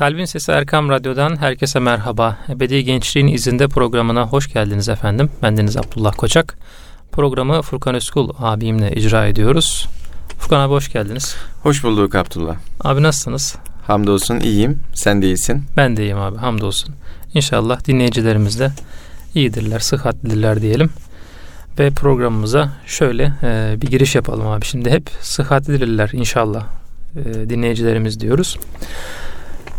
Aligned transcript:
Kalbin 0.00 0.24
Sesi 0.24 0.52
Erkam 0.52 0.88
Radyo'dan 0.88 1.36
herkese 1.36 1.78
merhaba. 1.78 2.38
Ebedi 2.48 2.84
Gençliğin 2.84 3.26
izinde 3.26 3.68
programına 3.68 4.26
hoş 4.26 4.52
geldiniz 4.52 4.88
efendim. 4.88 5.30
Bendeniz 5.42 5.76
Abdullah 5.76 6.12
Koçak. 6.16 6.58
Programı 7.12 7.62
Furkan 7.62 7.94
Özkul 7.94 8.30
abimle 8.38 8.92
icra 8.92 9.26
ediyoruz. 9.26 9.88
Furkan 10.38 10.60
abi 10.60 10.70
hoş 10.70 10.92
geldiniz. 10.92 11.36
Hoş 11.62 11.84
bulduk 11.84 12.14
Abdullah. 12.14 12.56
Abi 12.80 13.02
nasılsınız? 13.02 13.56
Hamdolsun 13.86 14.40
iyiyim. 14.40 14.80
Sen 14.94 15.22
de 15.22 15.26
iyisin. 15.26 15.64
Ben 15.76 15.96
de 15.96 16.02
iyiyim 16.02 16.18
abi 16.18 16.38
hamdolsun. 16.38 16.94
İnşallah 17.34 17.84
dinleyicilerimiz 17.84 18.60
de 18.60 18.72
iyidirler, 19.34 19.78
sıhhatlidirler 19.78 20.62
diyelim. 20.62 20.90
Ve 21.78 21.90
programımıza 21.90 22.72
şöyle 22.86 23.32
e, 23.42 23.74
bir 23.82 23.86
giriş 23.86 24.14
yapalım 24.14 24.46
abi. 24.46 24.64
Şimdi 24.64 24.90
hep 24.90 25.10
sıhhatlidirler 25.20 26.10
inşallah 26.12 26.66
e, 27.16 27.50
dinleyicilerimiz 27.50 28.20
diyoruz. 28.20 28.56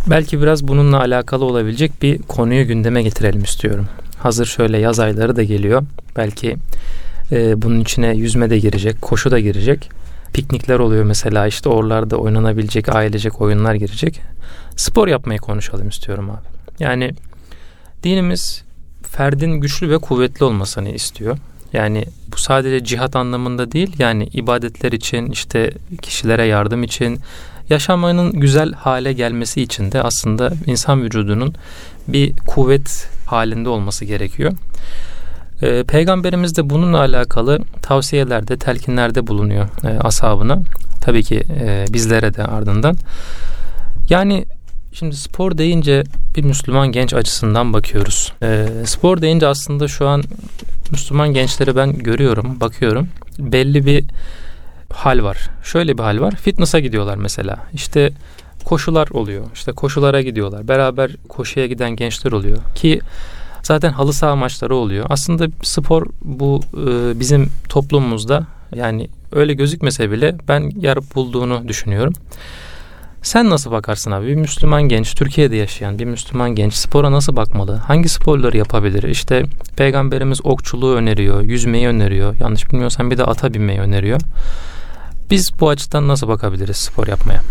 Belki 0.07 0.41
biraz 0.41 0.67
bununla 0.67 0.99
alakalı 0.99 1.45
olabilecek 1.45 2.01
bir 2.01 2.21
konuyu 2.21 2.67
gündeme 2.67 3.03
getirelim 3.03 3.43
istiyorum. 3.43 3.87
Hazır 4.17 4.45
şöyle 4.45 4.77
yaz 4.77 4.99
ayları 4.99 5.35
da 5.35 5.43
geliyor. 5.43 5.83
Belki 6.15 6.57
e, 7.31 7.61
bunun 7.61 7.79
içine 7.79 8.15
yüzme 8.15 8.49
de 8.49 8.59
girecek, 8.59 9.01
koşu 9.01 9.31
da 9.31 9.39
girecek. 9.39 9.89
Piknikler 10.33 10.79
oluyor 10.79 11.03
mesela 11.03 11.47
işte 11.47 11.69
oralarda 11.69 12.17
oynanabilecek 12.17 12.95
ailecek 12.95 13.41
oyunlar 13.41 13.75
girecek. 13.75 14.21
Spor 14.75 15.07
yapmayı 15.07 15.39
konuşalım 15.39 15.89
istiyorum 15.89 16.29
abi. 16.29 16.47
Yani 16.79 17.11
dinimiz 18.03 18.63
ferdin 19.03 19.51
güçlü 19.51 19.89
ve 19.89 19.97
kuvvetli 19.97 20.45
olmasını 20.45 20.89
istiyor. 20.89 21.37
Yani 21.73 22.05
bu 22.33 22.37
sadece 22.37 22.83
cihat 22.83 23.15
anlamında 23.15 23.71
değil 23.71 23.95
yani 23.99 24.23
ibadetler 24.23 24.91
için 24.91 25.31
işte 25.31 25.71
kişilere 26.01 26.45
yardım 26.45 26.83
için 26.83 27.19
yaşamanın 27.71 28.31
güzel 28.31 28.73
hale 28.73 29.13
gelmesi 29.13 29.61
için 29.61 29.91
de 29.91 30.03
aslında 30.03 30.51
insan 30.65 31.03
vücudunun 31.03 31.55
bir 32.07 32.33
kuvvet 32.47 33.09
halinde 33.25 33.69
olması 33.69 34.05
gerekiyor. 34.05 34.51
Ee, 35.61 35.83
Peygamberimiz 35.83 36.57
de 36.57 36.69
bununla 36.69 36.99
alakalı 36.99 37.59
tavsiyelerde, 37.81 38.57
telkinlerde 38.57 39.27
bulunuyor 39.27 39.67
e, 39.83 39.99
ashabına. 39.99 40.59
Tabii 41.01 41.23
ki 41.23 41.43
e, 41.59 41.85
bizlere 41.93 42.33
de 42.33 42.43
ardından. 42.43 42.95
Yani 44.09 44.45
şimdi 44.93 45.15
spor 45.15 45.57
deyince 45.57 46.03
bir 46.35 46.43
Müslüman 46.43 46.91
genç 46.91 47.13
açısından 47.13 47.73
bakıyoruz. 47.73 48.33
E, 48.43 48.67
spor 48.85 49.21
deyince 49.21 49.47
aslında 49.47 49.87
şu 49.87 50.07
an 50.07 50.23
Müslüman 50.91 51.33
gençleri 51.33 51.75
ben 51.75 51.97
görüyorum, 51.97 52.59
bakıyorum. 52.59 53.07
Belli 53.39 53.85
bir 53.85 54.05
hal 54.93 55.23
var. 55.23 55.49
Şöyle 55.63 55.97
bir 55.97 56.03
hal 56.03 56.19
var. 56.19 56.35
Fitness'a 56.35 56.79
gidiyorlar 56.79 57.15
mesela. 57.15 57.57
İşte 57.73 58.11
koşular 58.65 59.07
oluyor. 59.11 59.45
İşte 59.53 59.71
koşulara 59.71 60.21
gidiyorlar. 60.21 60.67
Beraber 60.67 61.11
koşuya 61.29 61.67
giden 61.67 61.91
gençler 61.95 62.31
oluyor. 62.31 62.57
Ki 62.75 63.01
zaten 63.63 63.91
halı 63.91 64.13
saha 64.13 64.35
maçları 64.35 64.75
oluyor. 64.75 65.05
Aslında 65.09 65.47
spor 65.63 66.05
bu 66.21 66.61
e, 66.73 67.19
bizim 67.19 67.49
toplumumuzda 67.69 68.47
yani 68.75 69.07
öyle 69.31 69.53
gözükmese 69.53 70.11
bile 70.11 70.35
ben 70.47 70.71
yer 70.75 70.97
bulduğunu 71.15 71.67
düşünüyorum. 71.67 72.13
Sen 73.21 73.49
nasıl 73.49 73.71
bakarsın 73.71 74.11
abi? 74.11 74.27
Bir 74.27 74.35
Müslüman 74.35 74.83
genç, 74.83 75.15
Türkiye'de 75.15 75.55
yaşayan 75.55 75.99
bir 75.99 76.05
Müslüman 76.05 76.49
genç 76.55 76.73
spora 76.73 77.11
nasıl 77.11 77.35
bakmalı? 77.35 77.75
Hangi 77.75 78.09
sporları 78.09 78.57
yapabilir? 78.57 79.03
İşte 79.03 79.45
peygamberimiz 79.75 80.45
okçuluğu 80.45 80.95
öneriyor, 80.95 81.41
yüzmeyi 81.41 81.87
öneriyor. 81.87 82.35
Yanlış 82.39 82.71
bilmiyorsam 82.71 83.11
bir 83.11 83.17
de 83.17 83.23
ata 83.23 83.53
binmeyi 83.53 83.79
öneriyor. 83.79 84.21
Biz 85.31 85.51
bu 85.59 85.69
açıdan 85.69 86.07
nasıl 86.07 86.27
bakabiliriz 86.27 86.77
spor 86.77 87.07
yapmaya? 87.07 87.41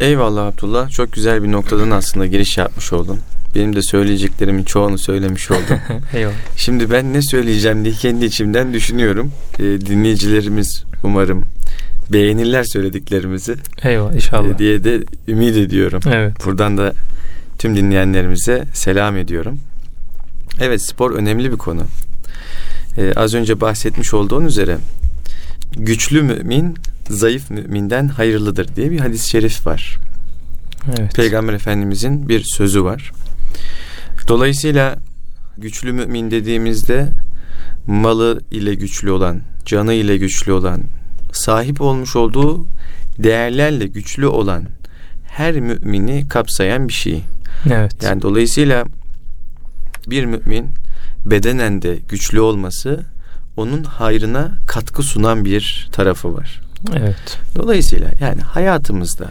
Eyvallah 0.00 0.46
Abdullah. 0.46 0.90
Çok 0.90 1.12
güzel 1.12 1.42
bir 1.42 1.52
noktadan 1.52 1.90
aslında 1.90 2.26
giriş 2.26 2.58
yapmış 2.58 2.92
oldun. 2.92 3.18
Benim 3.54 3.76
de 3.76 3.82
söyleyeceklerimin 3.82 4.64
çoğunu 4.64 4.98
söylemiş 4.98 5.50
oldum. 5.50 5.78
Eyvallah. 6.14 6.34
Şimdi 6.56 6.90
ben 6.90 7.12
ne 7.12 7.22
söyleyeceğim 7.22 7.84
diye 7.84 7.94
kendi 7.94 8.24
içimden 8.24 8.72
düşünüyorum. 8.72 9.32
Ee, 9.58 9.62
dinleyicilerimiz 9.62 10.84
umarım 11.04 11.44
beğenirler 12.12 12.64
söylediklerimizi. 12.64 13.56
Eyvallah 13.82 14.14
inşallah. 14.14 14.54
Ee, 14.54 14.58
diye 14.58 14.84
de 14.84 15.00
ümit 15.28 15.56
ediyorum. 15.56 16.00
Evet. 16.06 16.46
Buradan 16.46 16.78
da 16.78 16.92
tüm 17.58 17.76
dinleyenlerimize 17.76 18.64
selam 18.74 19.16
ediyorum. 19.16 19.58
Evet 20.60 20.82
spor 20.82 21.10
önemli 21.10 21.52
bir 21.52 21.58
konu. 21.58 21.82
Ee, 22.98 23.12
az 23.16 23.34
önce 23.34 23.60
bahsetmiş 23.60 24.14
olduğun 24.14 24.44
üzere 24.44 24.76
güçlü 25.76 26.22
mümin 26.22 26.76
zayıf 27.10 27.50
müminden 27.50 28.08
hayırlıdır 28.08 28.76
diye 28.76 28.90
bir 28.90 29.00
hadis-i 29.00 29.28
şerif 29.28 29.66
var. 29.66 29.98
Evet. 30.88 31.14
Peygamber 31.14 31.52
Efendimizin 31.52 32.28
bir 32.28 32.42
sözü 32.44 32.84
var. 32.84 33.12
Dolayısıyla 34.28 34.96
güçlü 35.58 35.92
mümin 35.92 36.30
dediğimizde 36.30 37.08
malı 37.86 38.40
ile 38.50 38.74
güçlü 38.74 39.10
olan, 39.10 39.40
canı 39.66 39.92
ile 39.92 40.16
güçlü 40.16 40.52
olan, 40.52 40.82
sahip 41.32 41.80
olmuş 41.80 42.16
olduğu 42.16 42.66
değerlerle 43.18 43.86
güçlü 43.86 44.26
olan 44.26 44.64
her 45.28 45.60
mümini 45.60 46.28
kapsayan 46.28 46.88
bir 46.88 46.92
şey. 46.92 47.22
Evet. 47.70 48.02
Yani 48.02 48.22
dolayısıyla 48.22 48.84
bir 50.06 50.24
mümin 50.24 50.66
bedenen 51.26 51.82
de 51.82 51.98
güçlü 52.08 52.40
olması 52.40 53.04
onun 53.56 53.84
hayrına 53.84 54.52
katkı 54.66 55.02
sunan 55.02 55.44
bir 55.44 55.88
tarafı 55.92 56.34
var. 56.34 56.60
Evet. 56.96 57.38
Dolayısıyla 57.56 58.10
yani 58.20 58.40
hayatımızda 58.40 59.28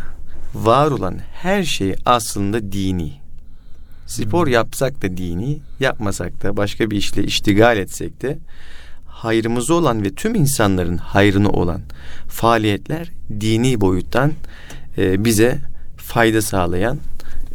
var 0.54 0.92
olan 0.92 1.20
her 1.34 1.64
şey 1.64 1.96
aslında 2.06 2.72
dini. 2.72 3.14
Spor 4.08 4.46
Hmm. 4.46 4.54
yapsak 4.54 5.02
da 5.02 5.18
dini, 5.18 5.60
yapmasak 5.80 6.44
da 6.44 6.58
başka 6.58 6.92
bir 6.92 6.98
işle 6.98 7.24
iştigal 7.24 7.78
etsek 7.78 8.22
de 8.22 8.38
hayrımıza 9.08 9.74
olan 9.74 10.04
ve 10.04 10.10
tüm 10.10 10.36
insanların 10.36 10.98
hayrına 10.98 11.50
olan 11.50 11.82
faaliyetler 12.28 13.10
dini 13.40 13.82
boyuttan 13.82 14.34
e, 14.98 15.26
bize 15.26 15.60
fayda 15.98 16.42
sağlayan 16.42 16.98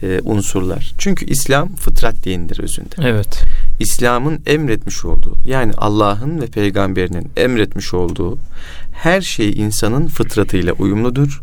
e, 0.03 0.21
unsurlar. 0.25 0.93
Çünkü 0.99 1.27
İslam 1.27 1.75
fıtrat 1.75 2.25
dinidir 2.25 2.59
özünde. 2.59 2.95
Evet. 3.03 3.43
İslam'ın 3.81 4.41
emretmiş 4.47 5.05
olduğu 5.05 5.37
yani 5.47 5.73
Allah'ın 5.77 6.41
ve 6.41 6.47
peygamberinin 6.47 7.31
emretmiş 7.37 7.95
olduğu 7.95 8.39
her 8.93 9.21
şey 9.21 9.51
insanın 9.51 10.07
fıtratıyla 10.07 10.73
uyumludur. 10.73 11.41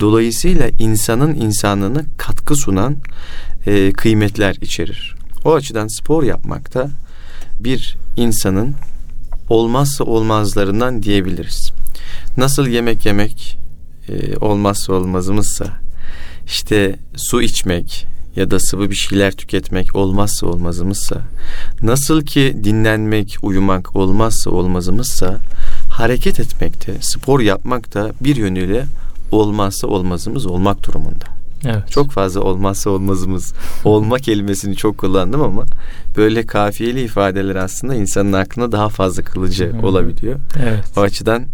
Dolayısıyla 0.00 0.68
insanın 0.78 1.34
insanlığına 1.34 2.02
katkı 2.16 2.56
sunan 2.56 2.96
e, 3.66 3.92
kıymetler 3.92 4.56
içerir. 4.60 5.16
O 5.44 5.54
açıdan 5.54 5.88
spor 5.88 6.22
yapmak 6.22 6.74
da 6.74 6.90
bir 7.60 7.96
insanın 8.16 8.74
olmazsa 9.48 10.04
olmazlarından 10.04 11.02
diyebiliriz. 11.02 11.72
Nasıl 12.36 12.66
yemek 12.66 13.06
yemek 13.06 13.58
e, 14.08 14.36
olmazsa 14.36 14.92
olmazımızsa 14.92 15.66
işte 16.46 16.96
su 17.16 17.42
içmek 17.42 18.06
ya 18.36 18.50
da 18.50 18.60
sıvı 18.60 18.90
bir 18.90 18.94
şeyler 18.94 19.32
tüketmek 19.32 19.96
olmazsa 19.96 20.46
olmazımızsa 20.46 21.20
nasıl 21.82 22.22
ki 22.22 22.56
dinlenmek, 22.64 23.36
uyumak 23.42 23.96
olmazsa 23.96 24.50
olmazımızsa 24.50 25.38
hareket 25.90 26.40
etmekte, 26.40 26.94
spor 27.00 27.40
yapmak 27.40 27.94
da 27.94 28.12
bir 28.20 28.36
yönüyle 28.36 28.86
olmazsa 29.32 29.86
olmazımız 29.86 30.46
olmak 30.46 30.86
durumunda. 30.86 31.36
Evet. 31.64 31.90
Çok 31.90 32.10
fazla 32.10 32.40
olmazsa 32.40 32.90
olmazımız 32.90 33.52
olma 33.84 34.18
kelimesini 34.18 34.76
çok 34.76 34.98
kullandım 34.98 35.42
ama 35.42 35.64
böyle 36.16 36.46
kafiyeli 36.46 37.02
ifadeler 37.02 37.56
aslında 37.56 37.94
insanın 37.94 38.32
aklına 38.32 38.72
daha 38.72 38.88
fazla 38.88 39.22
kılıcı 39.22 39.72
olabiliyor. 39.82 40.38
Evet. 40.62 40.84
O 40.96 41.00
açıdan 41.00 41.44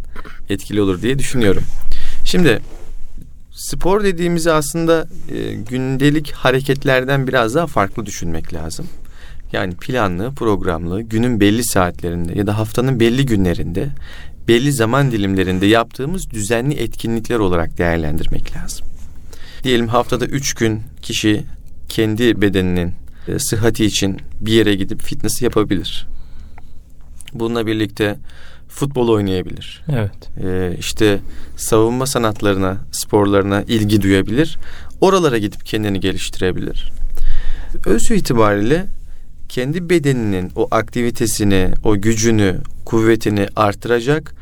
etkili 0.50 0.82
olur 0.82 1.02
diye 1.02 1.18
düşünüyorum. 1.18 1.62
Şimdi 2.24 2.60
spor 3.62 4.04
dediğimizi 4.04 4.52
aslında 4.52 5.08
e, 5.28 5.54
gündelik 5.54 6.32
hareketlerden 6.32 7.26
biraz 7.26 7.54
daha 7.54 7.66
farklı 7.66 8.06
düşünmek 8.06 8.54
lazım. 8.54 8.86
Yani 9.52 9.74
planlı, 9.74 10.32
programlı, 10.34 11.02
günün 11.02 11.40
belli 11.40 11.64
saatlerinde 11.64 12.38
ya 12.38 12.46
da 12.46 12.58
haftanın 12.58 13.00
belli 13.00 13.26
günlerinde, 13.26 13.88
belli 14.48 14.72
zaman 14.72 15.12
dilimlerinde 15.12 15.66
yaptığımız 15.66 16.30
düzenli 16.30 16.74
etkinlikler 16.74 17.38
olarak 17.38 17.78
değerlendirmek 17.78 18.56
lazım. 18.56 18.86
Diyelim 19.64 19.88
haftada 19.88 20.26
üç 20.26 20.54
gün 20.54 20.82
kişi 21.02 21.44
kendi 21.88 22.42
bedeninin 22.42 22.92
e, 23.28 23.38
sıhhati 23.38 23.84
için 23.84 24.20
bir 24.40 24.52
yere 24.52 24.74
gidip 24.74 25.02
fitness 25.02 25.42
yapabilir. 25.42 26.06
Bununla 27.34 27.66
birlikte 27.66 28.16
futbol 28.74 29.08
oynayabilir. 29.08 29.84
Evet. 29.92 30.12
Ee, 30.44 30.76
işte 30.78 31.18
savunma 31.56 32.06
sanatlarına, 32.06 32.76
sporlarına 32.92 33.62
ilgi 33.62 34.02
duyabilir. 34.02 34.58
Oralara 35.00 35.38
gidip 35.38 35.66
kendini 35.66 36.00
geliştirebilir. 36.00 36.92
Özü 37.86 38.14
itibariyle 38.14 38.86
kendi 39.48 39.90
bedeninin 39.90 40.52
o 40.56 40.68
aktivitesini, 40.70 41.68
o 41.84 42.00
gücünü, 42.00 42.56
kuvvetini 42.84 43.48
artıracak 43.56 44.34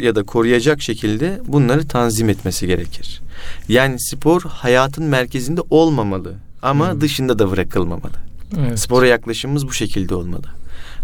ya 0.00 0.14
da 0.14 0.22
koruyacak 0.22 0.82
şekilde 0.82 1.40
bunları 1.46 1.88
tanzim 1.88 2.28
etmesi 2.28 2.66
gerekir. 2.66 3.20
Yani 3.68 4.00
spor 4.00 4.42
hayatın 4.42 5.04
merkezinde 5.04 5.60
olmamalı 5.70 6.34
ama 6.62 6.92
Hmm. 6.92 7.00
dışında 7.00 7.38
da 7.38 7.50
bırakılmamalı. 7.50 8.12
Evet. 8.58 8.78
Spora 8.78 9.06
yaklaşımımız 9.06 9.68
bu 9.68 9.72
şekilde 9.72 10.14
olmalı. 10.14 10.46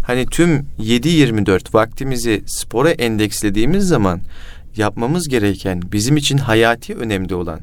Hani 0.03 0.25
tüm 0.25 0.65
7-24 0.79 1.73
vaktimizi 1.73 2.43
spora 2.45 2.91
endekslediğimiz 2.91 3.87
zaman 3.87 4.21
yapmamız 4.77 5.27
gereken 5.27 5.81
bizim 5.91 6.17
için 6.17 6.37
hayati 6.37 6.95
önemli 6.95 7.35
olan 7.35 7.59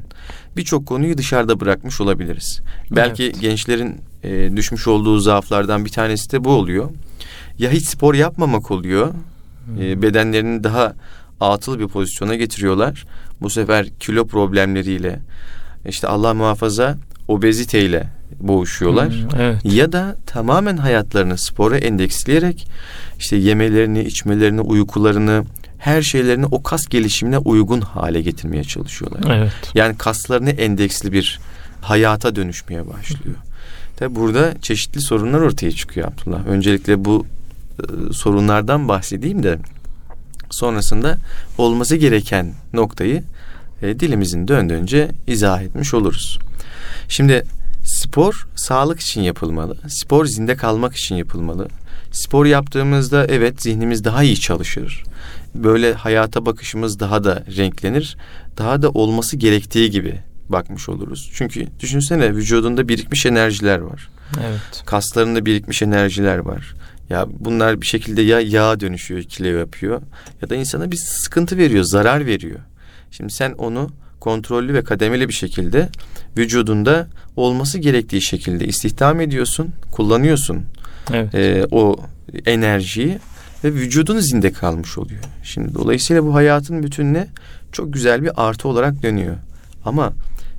birçok 0.57 0.85
konuyu 0.85 1.17
dışarıda 1.17 1.59
bırakmış 1.59 2.01
olabiliriz. 2.01 2.61
Belki 2.91 3.23
Evet. 3.23 3.41
gençlerin 3.41 4.01
e, 4.23 4.55
düşmüş 4.55 4.87
olduğu 4.87 5.19
zaaflardan 5.19 5.85
bir 5.85 5.89
tanesi 5.89 6.31
de 6.31 6.43
bu 6.43 6.49
oluyor. 6.49 6.89
Ya 7.57 7.71
hiç 7.71 7.85
spor 7.85 8.15
yapmamak 8.15 8.71
oluyor. 8.71 9.13
Hmm. 9.65 9.81
E, 9.81 10.01
bedenlerini 10.01 10.63
daha 10.63 10.93
atıl 11.39 11.79
bir 11.79 11.87
pozisyona 11.87 12.35
getiriyorlar. 12.35 13.05
Bu 13.41 13.49
sefer 13.49 13.89
kilo 13.99 14.27
problemleriyle 14.27 15.19
işte 15.85 16.07
Allah 16.07 16.33
muhafaza 16.33 16.97
obeziteyle 17.31 18.07
boğuşuyorlar. 18.39 19.09
Hmm, 19.09 19.41
evet. 19.41 19.57
Ya 19.63 19.91
da 19.91 20.15
tamamen 20.25 20.77
hayatlarını 20.77 21.37
spora 21.37 21.77
endeksleyerek 21.77 22.67
işte 23.19 23.35
yemelerini, 23.35 24.03
içmelerini, 24.03 24.61
uykularını, 24.61 25.43
her 25.77 26.01
şeylerini 26.01 26.45
o 26.45 26.63
kas 26.63 26.87
gelişimine 26.87 27.37
uygun 27.37 27.81
hale 27.81 28.21
getirmeye 28.21 28.63
çalışıyorlar. 28.63 29.37
Evet. 29.37 29.51
Yani 29.75 29.97
kaslarını 29.97 30.49
endeksli 30.49 31.11
bir 31.11 31.39
hayata 31.81 32.35
dönüşmeye 32.35 32.87
başlıyor. 32.87 33.35
Tabi 33.97 34.15
burada 34.15 34.53
çeşitli 34.61 35.01
sorunlar 35.01 35.41
ortaya 35.41 35.71
çıkıyor 35.71 36.07
Abdullah. 36.07 36.47
Öncelikle 36.47 37.05
bu 37.05 37.25
e, 37.79 38.13
sorunlardan 38.13 38.87
bahsedeyim 38.87 39.43
de 39.43 39.57
sonrasında 40.49 41.17
olması 41.57 41.95
gereken 41.95 42.53
noktayı 42.73 43.23
e, 43.81 43.99
dilimizin 43.99 44.47
döndüğünce 44.47 45.11
izah 45.27 45.61
etmiş 45.61 45.93
oluruz. 45.93 46.39
Şimdi 47.11 47.43
spor 47.83 48.47
sağlık 48.55 48.99
için 48.99 49.21
yapılmalı. 49.21 49.77
Spor 49.87 50.25
zinde 50.25 50.55
kalmak 50.55 50.95
için 50.95 51.15
yapılmalı. 51.15 51.67
Spor 52.11 52.45
yaptığımızda 52.45 53.25
evet 53.25 53.61
zihnimiz 53.61 54.03
daha 54.03 54.23
iyi 54.23 54.39
çalışır. 54.39 55.03
Böyle 55.55 55.93
hayata 55.93 56.45
bakışımız 56.45 56.99
daha 56.99 57.23
da 57.23 57.43
renklenir. 57.57 58.17
Daha 58.57 58.81
da 58.81 58.89
olması 58.89 59.37
gerektiği 59.37 59.91
gibi 59.91 60.19
bakmış 60.49 60.89
oluruz. 60.89 61.31
Çünkü 61.33 61.67
düşünsene 61.79 62.35
vücudunda 62.35 62.87
birikmiş 62.87 63.25
enerjiler 63.25 63.79
var. 63.79 64.09
Evet. 64.39 64.83
Kaslarında 64.85 65.45
birikmiş 65.45 65.81
enerjiler 65.81 66.37
var. 66.37 66.73
Ya 67.09 67.25
bunlar 67.39 67.81
bir 67.81 67.87
şekilde 67.87 68.21
ya 68.21 68.39
yağa 68.39 68.79
dönüşüyor, 68.79 69.23
kilo 69.23 69.47
yapıyor 69.47 70.01
ya 70.41 70.49
da 70.49 70.55
insana 70.55 70.91
bir 70.91 70.97
sıkıntı 70.97 71.57
veriyor, 71.57 71.83
zarar 71.83 72.25
veriyor. 72.25 72.59
Şimdi 73.11 73.33
sen 73.33 73.51
onu 73.51 73.89
kontrollü 74.19 74.73
ve 74.73 74.83
kademeli 74.83 75.27
bir 75.27 75.33
şekilde 75.33 75.89
vücudunda 76.37 77.07
olması 77.35 77.79
gerektiği 77.79 78.21
şekilde 78.21 78.65
istihdam 78.65 79.21
ediyorsun, 79.21 79.69
kullanıyorsun 79.91 80.63
Evet. 81.13 81.35
e, 81.35 81.65
o 81.71 81.95
enerjiyi 82.45 83.19
ve 83.63 83.73
vücudun 83.73 84.19
zinde 84.19 84.51
kalmış 84.51 84.97
oluyor. 84.97 85.21
Şimdi 85.43 85.73
dolayısıyla 85.73 86.25
bu 86.25 86.33
hayatın 86.35 86.83
bütününe 86.83 87.27
çok 87.71 87.93
güzel 87.93 88.23
bir 88.23 88.31
artı 88.35 88.67
olarak 88.67 89.03
dönüyor. 89.03 89.35
Ama 89.85 90.13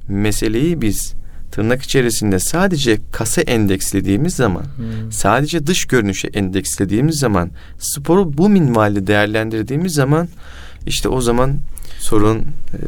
meseleyi 0.08 0.80
biz 0.80 1.14
tırnak 1.52 1.82
içerisinde 1.82 2.38
sadece 2.38 2.98
kasa 3.12 3.40
endekslediğimiz 3.40 4.34
zaman, 4.34 4.62
Hmm. 4.62 5.12
sadece 5.12 5.66
dış 5.66 5.84
görünüşe 5.84 6.28
endekslediğimiz 6.28 7.18
zaman, 7.18 7.50
sporu 7.78 8.38
bu 8.38 8.48
minvalde 8.48 9.06
değerlendirdiğimiz 9.06 9.94
zaman 9.94 10.28
işte 10.86 11.08
o 11.08 11.20
zaman 11.20 11.54
sorun 11.98 12.38
e, 12.38 12.78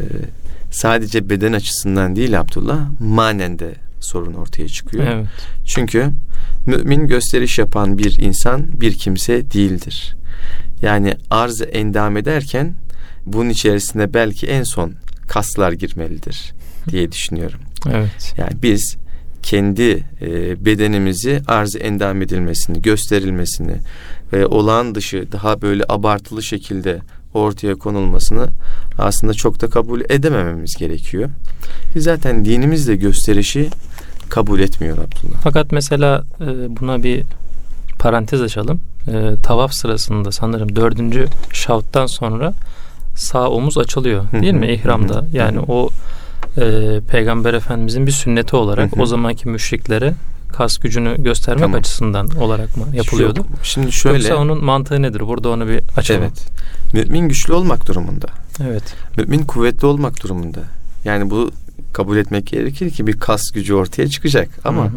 sadece 0.74 1.30
beden 1.30 1.52
açısından 1.52 2.16
değil 2.16 2.40
Abdullah, 2.40 2.88
manen 3.00 3.58
de 3.58 3.74
sorun 4.00 4.34
ortaya 4.34 4.68
çıkıyor. 4.68 5.06
Evet. 5.06 5.26
Çünkü 5.66 6.10
mümin 6.66 7.06
gösteriş 7.06 7.58
yapan 7.58 7.98
bir 7.98 8.18
insan 8.18 8.80
bir 8.80 8.92
kimse 8.92 9.50
değildir. 9.50 10.16
Yani 10.82 11.16
arzı 11.30 11.64
endam 11.64 12.16
ederken 12.16 12.74
bunun 13.26 13.50
içerisine 13.50 14.14
belki 14.14 14.46
en 14.46 14.62
son 14.62 14.92
kaslar 15.28 15.72
girmelidir 15.72 16.52
diye 16.90 17.12
düşünüyorum. 17.12 17.60
Evet. 17.90 18.34
Yani 18.36 18.62
biz 18.62 18.96
kendi 19.42 20.04
e, 20.20 20.64
bedenimizi 20.64 21.42
arz 21.46 21.76
endam 21.76 22.22
edilmesini, 22.22 22.82
gösterilmesini 22.82 23.76
ve 24.32 24.46
olağan 24.46 24.94
dışı 24.94 25.32
daha 25.32 25.62
böyle 25.62 25.84
abartılı 25.88 26.42
şekilde 26.42 27.00
ortaya 27.34 27.74
konulmasını 27.74 28.48
aslında 28.99 29.35
çok 29.35 29.61
da 29.61 29.70
kabul 29.70 30.00
edemememiz 30.08 30.76
gerekiyor. 30.76 31.31
Biz 31.94 32.05
zaten 32.05 32.44
dinimiz 32.44 32.88
de 32.88 32.96
gösterişi 32.96 33.69
kabul 34.29 34.61
etmiyor 34.61 34.99
Abdullah. 34.99 35.41
Fakat 35.43 35.73
mesela 35.73 36.25
e, 36.41 36.46
buna 36.81 37.02
bir 37.02 37.25
parantez 37.99 38.43
açalım. 38.43 38.81
E, 39.08 39.43
tavaf 39.43 39.73
sırasında 39.73 40.32
sanırım 40.32 40.76
dördüncü 40.76 41.26
şavttan 41.52 42.06
sonra 42.06 42.52
sağ 43.17 43.49
omuz 43.49 43.79
açılıyor 43.79 44.25
değil 44.32 44.55
mi 44.55 44.73
ihramda? 44.73 45.26
Yani 45.32 45.61
o 45.61 45.88
e, 46.58 47.00
Peygamber 47.08 47.55
Efendimizin 47.55 48.06
bir 48.06 48.12
sünneti 48.12 48.56
olarak 48.56 48.99
o 48.99 49.06
zamanki 49.06 49.49
müşriklere 49.49 50.14
kas 50.52 50.79
gücünü 50.79 51.23
göstermek 51.23 51.62
Tamam. 51.62 51.81
açısından 51.81 52.29
olarak 52.41 52.76
mı 52.76 52.85
yapılıyordu? 52.93 53.38
Yok, 53.38 53.46
Şimdi 53.62 53.93
şöyle 53.93 54.29
Yoksa 54.29 54.37
onun 54.37 54.64
mantığı 54.64 55.02
nedir? 55.02 55.20
Burada 55.20 55.49
onu 55.49 55.69
bir 55.69 55.81
açalım. 55.96 56.23
evet. 56.23 56.46
Mümin 56.93 57.29
güçlü 57.29 57.52
olmak 57.52 57.88
durumunda. 57.88 58.26
Evet. 58.62 58.82
Mümin 59.16 59.42
kuvvetli 59.42 59.86
olmak 59.86 60.22
durumunda. 60.22 60.60
Yani 61.04 61.30
bu 61.30 61.50
kabul 61.92 62.16
etmek 62.16 62.46
gerekir 62.46 62.90
ki 62.90 63.06
bir 63.06 63.18
kas 63.18 63.50
gücü 63.50 63.74
ortaya 63.74 64.08
çıkacak. 64.08 64.48
Ama 64.64 64.84
Hı 64.84 64.90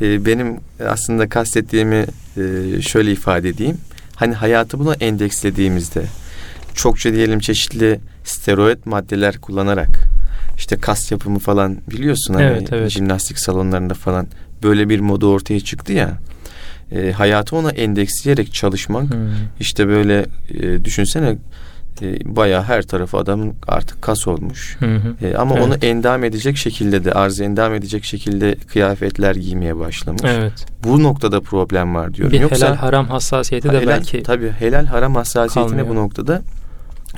hı. 0.00 0.04
e, 0.04 0.26
benim 0.26 0.56
aslında 0.88 1.28
kastettiğimi 1.28 2.06
e, 2.36 2.82
şöyle 2.82 3.12
ifade 3.12 3.48
edeyim. 3.48 3.78
Hani 4.16 4.34
hayatı 4.34 4.78
buna 4.78 4.94
endekslediğimizde 4.94 6.04
çokça 6.74 7.12
diyelim 7.12 7.40
çeşitli 7.40 8.00
steroid 8.24 8.78
maddeler 8.84 9.38
kullanarak 9.38 9.88
işte 10.56 10.76
kas 10.76 11.12
yapımı 11.12 11.38
falan 11.38 11.78
biliyorsun 11.90 12.34
hani 12.34 12.44
Evet, 12.44 12.72
evet. 12.72 12.90
jimnastik 12.90 13.38
salonlarında 13.38 13.94
falan 13.94 14.26
böyle 14.62 14.88
bir 14.88 15.00
moda 15.00 15.26
ortaya 15.26 15.60
çıktı 15.60 15.92
ya. 15.92 16.18
E, 16.92 17.12
hayatı 17.12 17.56
ona 17.56 17.70
endeksleyerek 17.70 18.52
çalışmak 18.54 19.14
Hı. 19.14 19.28
işte 19.60 19.88
böyle 19.88 20.26
e, 20.50 20.84
düşünsene 20.84 21.36
e, 22.02 22.36
bayağı 22.36 22.62
her 22.62 22.82
tarafı 22.82 23.16
adamın 23.18 23.54
artık 23.68 24.02
kas 24.02 24.28
olmuş. 24.28 24.76
Hı 24.80 24.96
hı. 24.96 25.26
E, 25.26 25.36
ama 25.36 25.54
Evet. 25.54 25.66
onu 25.66 25.74
endam 25.74 26.24
edecek 26.24 26.56
şekilde 26.56 27.04
de 27.04 27.12
arz 27.12 27.40
endam 27.40 27.74
edecek 27.74 28.04
şekilde 28.04 28.54
kıyafetler 28.54 29.34
giymeye 29.34 29.76
başlamış. 29.78 30.22
Evet. 30.24 30.66
Bu 30.84 31.02
noktada 31.02 31.40
problem 31.40 31.94
var 31.94 32.14
diyorum. 32.14 32.32
Bir 32.32 32.40
Yoksa 32.40 32.66
helal 32.66 32.76
haram 32.76 33.08
hassasiyeti 33.08 33.68
de 33.68 33.80
helal, 33.80 33.86
belki 33.86 34.22
tabii 34.22 34.50
helal 34.50 34.86
haram 34.86 35.14
hassasiyetine 35.14 35.76
kalmıyor. 35.76 35.96
bu 35.96 36.06
noktada 36.06 36.42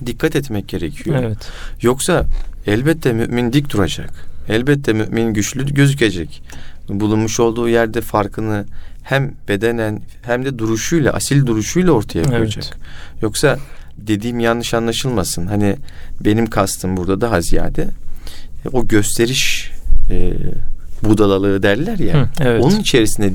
dikkat 0.06 0.36
etmek 0.36 0.68
gerekiyor. 0.68 1.16
Evet. 1.22 1.48
Yoksa 1.82 2.26
elbette 2.66 3.12
mümin 3.12 3.52
dik 3.52 3.72
duracak. 3.72 4.10
Elbette 4.48 4.92
mümin 4.92 5.34
güçlü 5.34 5.74
gözükecek. 5.74 6.42
Bulunmuş 6.88 7.40
olduğu 7.40 7.68
yerde 7.68 8.00
farkını 8.00 8.64
hem 9.02 9.34
bedenen 9.48 10.02
hem 10.22 10.44
de 10.44 10.58
duruşuyla, 10.58 11.12
asil 11.12 11.46
duruşuyla 11.46 11.92
ortaya 11.92 12.18
Evet. 12.18 12.30
koyacak. 12.30 12.78
Yoksa 13.22 13.58
dediğim 13.98 14.40
yanlış 14.40 14.74
anlaşılmasın. 14.74 15.46
Hani 15.46 15.76
benim 16.20 16.46
kastım 16.46 16.96
burada 16.96 17.20
daha 17.20 17.40
ziyade 17.40 17.82
e, 18.64 18.68
o 18.72 18.88
gösteriş 18.88 19.70
e, 20.10 20.32
budalalığı 21.02 21.62
derler 21.62 21.98
ya. 21.98 22.22
Hı, 22.22 22.28
evet. 22.40 22.62
Onun 22.64 22.80
içerisine 22.80 23.32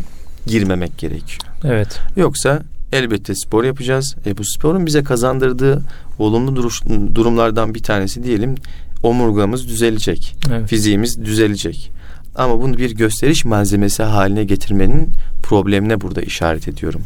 girmemek 0.48 0.98
gerekiyor. 0.98 1.42
Evet. 1.64 2.00
Yoksa 2.16 2.62
elbette 2.92 3.36
spor 3.36 3.64
yapacağız. 3.64 4.16
E 4.26 4.38
bu 4.38 4.44
sporun 4.44 4.86
bize 4.86 5.04
kazandırdığı 5.04 5.82
olumlu 6.20 6.56
duruş, 6.56 6.82
durumlardan 7.16 7.76
bir 7.76 7.84
tanesi 7.84 8.24
diyelim 8.24 8.56
omurgamız 9.04 9.68
düzelecek. 9.68 10.36
Evet. 10.52 10.70
Fiziğimiz 10.70 11.26
düzelecek. 11.26 11.92
Ama 12.36 12.62
bunu 12.62 12.78
bir 12.78 12.92
gösteriş 12.92 13.46
malzemesi 13.46 14.04
haline 14.04 14.44
getirmenin 14.44 15.10
problemine 15.44 16.02
burada 16.02 16.22
işaret 16.22 16.68
ediyorum. 16.68 17.02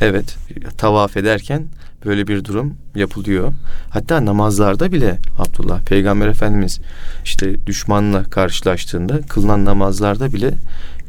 Evet, 0.00 0.36
tavaf 0.78 1.16
ederken 1.16 1.64
böyle 2.06 2.26
bir 2.26 2.44
durum 2.44 2.74
yapılıyor. 2.94 3.52
Hatta 3.90 4.24
namazlarda 4.24 4.92
bile 4.92 5.18
Abdullah 5.38 5.80
Peygamber 5.80 6.28
Efendimiz 6.28 6.80
işte 7.24 7.66
düşmanla 7.66 8.24
karşılaştığında 8.24 9.20
kılınan 9.28 9.64
namazlarda 9.64 10.32
bile 10.32 10.50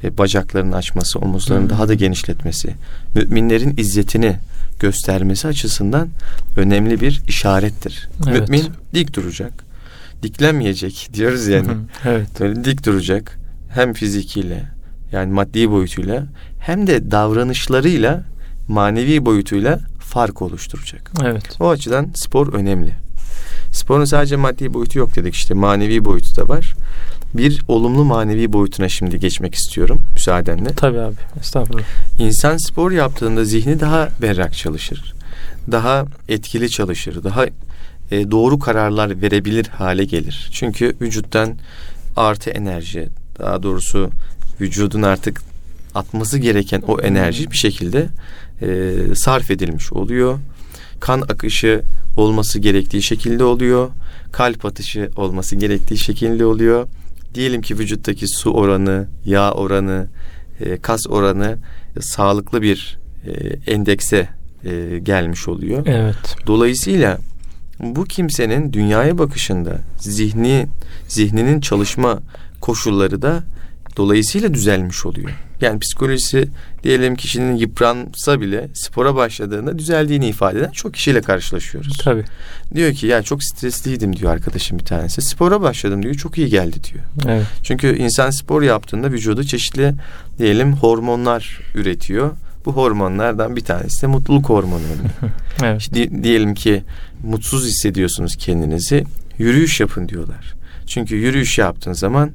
e, 0.04 0.18
bacaklarını 0.18 0.75
açması, 0.75 1.20
omuzlarını 1.20 1.63
Hmm. 1.63 1.70
daha 1.70 1.88
da 1.88 1.94
genişletmesi, 1.94 2.75
müminlerin 3.16 3.77
izzetini 3.77 4.36
göstermesi 4.80 5.48
açısından 5.48 6.10
önemli 6.58 7.01
bir 7.01 7.22
işarettir. 7.27 8.10
Evet. 8.30 8.50
Mümin 8.50 8.68
dik 8.94 9.16
duracak, 9.16 9.54
diklenmeyecek 10.24 11.10
diyoruz 11.13 11.48
yani. 11.48 11.68
Evet. 12.06 12.27
Böyle 12.39 12.63
dik 12.63 12.86
duracak 12.86 13.39
hem 13.70 13.94
fizikiyle 13.94 14.63
yani 15.12 15.34
maddi 15.34 15.72
boyutuyla 15.72 16.24
hem 16.60 16.88
de 16.88 17.12
davranışlarıyla 17.12 18.24
manevi 18.68 19.25
boyutuyla 19.25 19.80
fark 20.08 20.42
oluşturacak. 20.42 21.12
Evet. 21.24 21.44
O 21.60 21.70
açıdan 21.70 22.08
spor 22.16 22.54
önemli. 22.54 22.92
Sporun 23.72 24.06
sadece 24.06 24.36
maddi 24.36 24.74
boyutu 24.74 25.00
yok 25.00 25.16
dedik 25.16 25.36
işte 25.36 25.54
manevi 25.54 26.06
boyutu 26.06 26.36
da 26.36 26.48
var. 26.48 26.74
bir 27.34 27.62
olumlu 27.68 28.06
manevi 28.06 28.54
boyutuna 28.54 28.90
şimdi 28.90 29.20
geçmek 29.20 29.56
istiyorum 29.56 30.02
müsaadenle. 30.14 30.70
Tabii 30.70 31.00
abi. 31.00 31.16
Estağfurullah. 31.40 31.84
İnsan 32.20 32.58
spor 32.58 32.92
yaptığında 32.92 33.46
zihni 33.46 33.80
daha 33.80 34.10
berrak 34.22 34.54
çalışır. 34.54 35.14
Daha 35.72 36.06
etkili 36.30 36.70
çalışır. 36.70 37.24
Daha 37.24 37.46
e, 38.12 38.32
doğru 38.32 38.60
kararlar 38.60 39.22
verebilir 39.22 39.68
hale 39.68 40.06
gelir. 40.06 40.50
Çünkü 40.54 40.96
vücuttan 41.02 41.56
artı 42.16 42.50
enerji, 42.50 43.10
daha 43.40 43.64
doğrusu 43.64 44.10
vücudun 44.62 45.02
artık 45.02 45.42
atması 45.96 46.38
gereken 46.38 46.82
o 46.88 47.00
enerji 47.02 47.52
bir 47.52 47.58
şekilde 47.58 48.08
e, 48.62 48.94
sarf 49.16 49.52
edilmiş 49.52 49.94
oluyor. 49.94 50.40
Kan 51.00 51.22
akışı 51.22 51.82
olması 52.18 52.60
gerektiği 52.60 53.02
şekilde 53.02 53.44
oluyor. 53.44 53.90
Kalp 54.32 54.66
atışı 54.66 55.10
olması 55.16 55.56
gerektiği 55.56 55.98
şekilde 55.98 56.46
oluyor. 56.46 56.88
Diyelim 57.34 57.62
ki 57.62 57.80
vücuttaki 57.80 58.28
su 58.28 58.52
oranı, 58.52 59.08
yağ 59.26 59.52
oranı, 59.52 60.08
e, 60.60 60.78
kas 60.78 61.08
oranı 61.08 61.58
e, 61.98 62.02
sağlıklı 62.02 62.62
bir 62.62 63.00
e, 63.26 63.32
endekse 63.72 64.30
e, 64.66 65.00
gelmiş 65.00 65.48
oluyor. 65.48 65.86
Evet. 65.86 66.36
Dolayısıyla 66.48 67.18
bu 67.80 68.06
kimsenin 68.06 68.74
dünyaya 68.74 69.18
bakışında 69.18 69.80
zihni 70.00 70.68
zihninin 71.08 71.62
çalışma 71.62 72.20
koşulları 72.62 73.22
da 73.22 73.44
dolayısıyla 73.98 74.54
düzelmiş 74.54 75.06
oluyor. 75.06 75.47
Yani 75.62 75.80
psikolojisi 75.80 76.50
diyelim 76.84 77.16
kişinin 77.16 77.56
yıpransa 77.56 78.42
bile 78.42 78.68
spora 78.74 79.16
başladığında 79.16 79.80
düzeldiğini 79.80 80.28
ifade 80.28 80.60
eden 80.60 80.72
çok 80.72 80.94
kişiyle 80.94 81.22
karşılaşıyoruz. 81.22 81.98
Tabii. 81.98 82.24
Diyor 82.76 82.94
ki 82.94 83.08
ya 83.08 83.22
çok 83.22 83.44
stresliydim 83.44 84.16
diyor 84.16 84.32
arkadaşım 84.32 84.80
bir 84.80 84.86
tanesi. 84.86 85.22
Spora 85.22 85.62
başladım 85.62 86.04
diyor 86.04 86.14
çok 86.14 86.38
iyi 86.38 86.50
geldi 86.50 86.78
diyor. 86.84 87.04
Evet. 87.28 87.46
Çünkü 87.64 87.98
insan 87.98 88.30
spor 88.30 88.62
yaptığında 88.62 89.12
vücudu 89.12 89.44
çeşitli 89.44 89.94
diyelim 90.40 90.74
hormonlar 90.74 91.60
üretiyor. 91.76 92.32
Bu 92.66 92.76
hormonlardan 92.76 93.56
bir 93.56 93.62
tanesi 93.62 94.02
de 94.02 94.08
mutluluk 94.08 94.50
hormonu. 94.50 94.82
Evet. 95.64 95.82
İşte 95.82 96.24
diyelim 96.24 96.54
ki 96.54 96.84
mutsuz 97.24 97.66
hissediyorsunuz 97.66 98.36
kendinizi. 98.36 99.04
Yürüyüş 99.38 99.80
yapın 99.80 100.10
diyorlar. 100.10 100.54
Çünkü 100.88 101.16
yürüyüş 101.16 101.58
yaptığın 101.58 101.94
zaman 101.94 102.32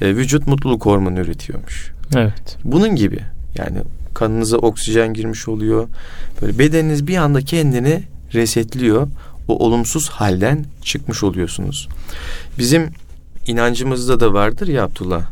e, 0.00 0.16
vücut 0.16 0.46
mutluluk 0.46 0.86
hormonu 0.86 1.20
üretiyormuş. 1.20 1.93
Evet. 2.16 2.58
Bunun 2.64 2.96
gibi 2.96 3.20
yani 3.58 3.78
kanınıza 4.14 4.56
oksijen 4.56 5.14
girmiş 5.14 5.48
oluyor. 5.48 5.88
Böyle 6.42 6.58
bedeniniz 6.58 7.06
bir 7.06 7.16
anda 7.16 7.40
kendini 7.40 8.02
resetliyor. 8.34 9.08
O 9.48 9.58
olumsuz 9.66 10.08
halden 10.08 10.64
çıkmış 10.82 11.22
oluyorsunuz. 11.22 11.88
Bizim 12.58 12.90
inancımızda 13.46 14.20
da 14.20 14.32
vardır 14.32 14.68
ya 14.68 14.84
Abdullah. 14.84 15.22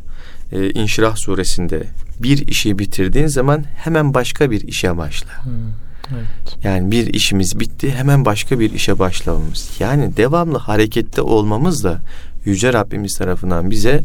E, 0.52 0.70
İnşirah 0.70 1.16
suresinde 1.16 1.82
bir 2.22 2.48
işi 2.48 2.78
bitirdiğin 2.78 3.26
zaman 3.26 3.64
hemen 3.76 4.14
başka 4.14 4.50
bir 4.50 4.60
işe 4.60 4.96
başla. 4.96 5.44
Hmm. 5.44 5.52
Evet. 6.12 6.64
Yani 6.64 6.90
bir 6.90 7.06
işimiz 7.14 7.60
bitti 7.60 7.92
hemen 7.92 8.24
başka 8.24 8.60
bir 8.60 8.72
işe 8.72 8.98
başlamamız. 8.98 9.70
Yani 9.78 10.16
devamlı 10.16 10.58
harekette 10.58 11.22
olmamız 11.22 11.84
da 11.84 12.00
Yüce 12.44 12.72
Rabbimiz 12.72 13.18
tarafından 13.18 13.70
bize 13.70 14.02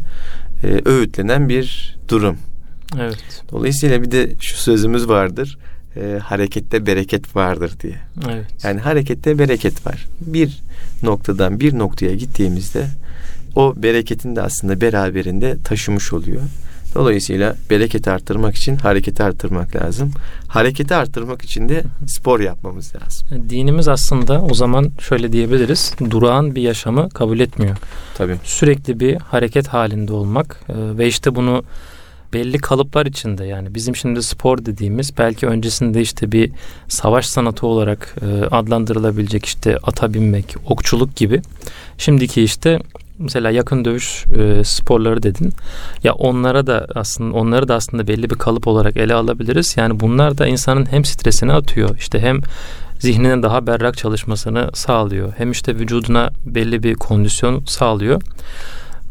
e, 0.64 0.80
öğütlenen 0.84 1.48
bir 1.48 1.96
durum. 2.08 2.36
Evet. 2.96 3.42
Dolayısıyla 3.52 4.02
bir 4.02 4.10
de 4.10 4.34
şu 4.40 4.56
sözümüz 4.56 5.08
vardır. 5.08 5.58
E, 5.96 6.18
harekette 6.22 6.86
bereket 6.86 7.36
vardır 7.36 7.72
diye. 7.80 7.96
Evet. 8.30 8.46
Yani 8.64 8.80
harekette 8.80 9.38
bereket 9.38 9.86
var. 9.86 10.06
Bir 10.20 10.58
noktadan 11.02 11.60
bir 11.60 11.78
noktaya 11.78 12.14
gittiğimizde 12.14 12.86
o 13.56 13.74
bereketin 13.76 14.36
de 14.36 14.42
aslında 14.42 14.80
beraberinde 14.80 15.56
taşımış 15.64 16.12
oluyor. 16.12 16.42
Dolayısıyla 16.94 17.56
bereketi 17.70 18.10
arttırmak 18.10 18.54
için 18.54 18.76
hareketi 18.76 19.22
arttırmak 19.22 19.76
lazım. 19.76 20.12
Hareketi 20.48 20.94
arttırmak 20.94 21.42
için 21.42 21.68
de 21.68 21.82
spor 22.06 22.40
yapmamız 22.40 22.92
lazım. 22.94 23.28
Dinimiz 23.50 23.88
aslında 23.88 24.42
o 24.42 24.54
zaman 24.54 24.90
şöyle 25.00 25.32
diyebiliriz. 25.32 25.94
Durağan 26.10 26.54
bir 26.54 26.62
yaşamı 26.62 27.10
kabul 27.10 27.40
etmiyor. 27.40 27.76
Tabii. 28.14 28.36
Sürekli 28.44 29.00
bir 29.00 29.16
hareket 29.16 29.68
halinde 29.68 30.12
olmak 30.12 30.60
e, 30.68 30.74
ve 30.98 31.06
işte 31.06 31.34
bunu 31.34 31.64
belli 32.32 32.58
kalıplar 32.58 33.06
içinde 33.06 33.44
yani 33.44 33.74
bizim 33.74 33.96
şimdi 33.96 34.22
spor 34.22 34.64
dediğimiz 34.64 35.18
belki 35.18 35.46
öncesinde 35.46 36.00
işte 36.00 36.32
bir 36.32 36.50
savaş 36.88 37.26
sanatı 37.26 37.66
olarak 37.66 38.14
e, 38.22 38.44
adlandırılabilecek 38.44 39.44
işte 39.44 39.78
ata 39.82 40.14
binmek, 40.14 40.54
okçuluk 40.66 41.16
gibi. 41.16 41.42
Şimdiki 41.98 42.42
işte 42.42 42.78
mesela 43.18 43.50
yakın 43.50 43.84
dövüş 43.84 44.24
e, 44.26 44.64
sporları 44.64 45.22
dedin. 45.22 45.52
Ya 46.04 46.12
onlara 46.12 46.66
da 46.66 46.86
aslında 46.94 47.36
onları 47.36 47.68
da 47.68 47.74
aslında 47.74 48.08
belli 48.08 48.30
bir 48.30 48.34
kalıp 48.34 48.66
olarak 48.66 48.96
ele 48.96 49.14
alabiliriz. 49.14 49.74
Yani 49.76 50.00
bunlar 50.00 50.38
da 50.38 50.46
insanın 50.46 50.86
hem 50.86 51.04
stresini 51.04 51.52
atıyor. 51.52 51.96
işte 51.98 52.20
hem 52.20 52.40
zihninin 52.98 53.42
daha 53.42 53.66
berrak 53.66 53.96
çalışmasını 53.96 54.70
sağlıyor. 54.74 55.32
Hem 55.36 55.50
işte 55.50 55.74
vücuduna 55.74 56.30
belli 56.46 56.82
bir 56.82 56.94
kondisyon 56.94 57.64
sağlıyor. 57.64 58.22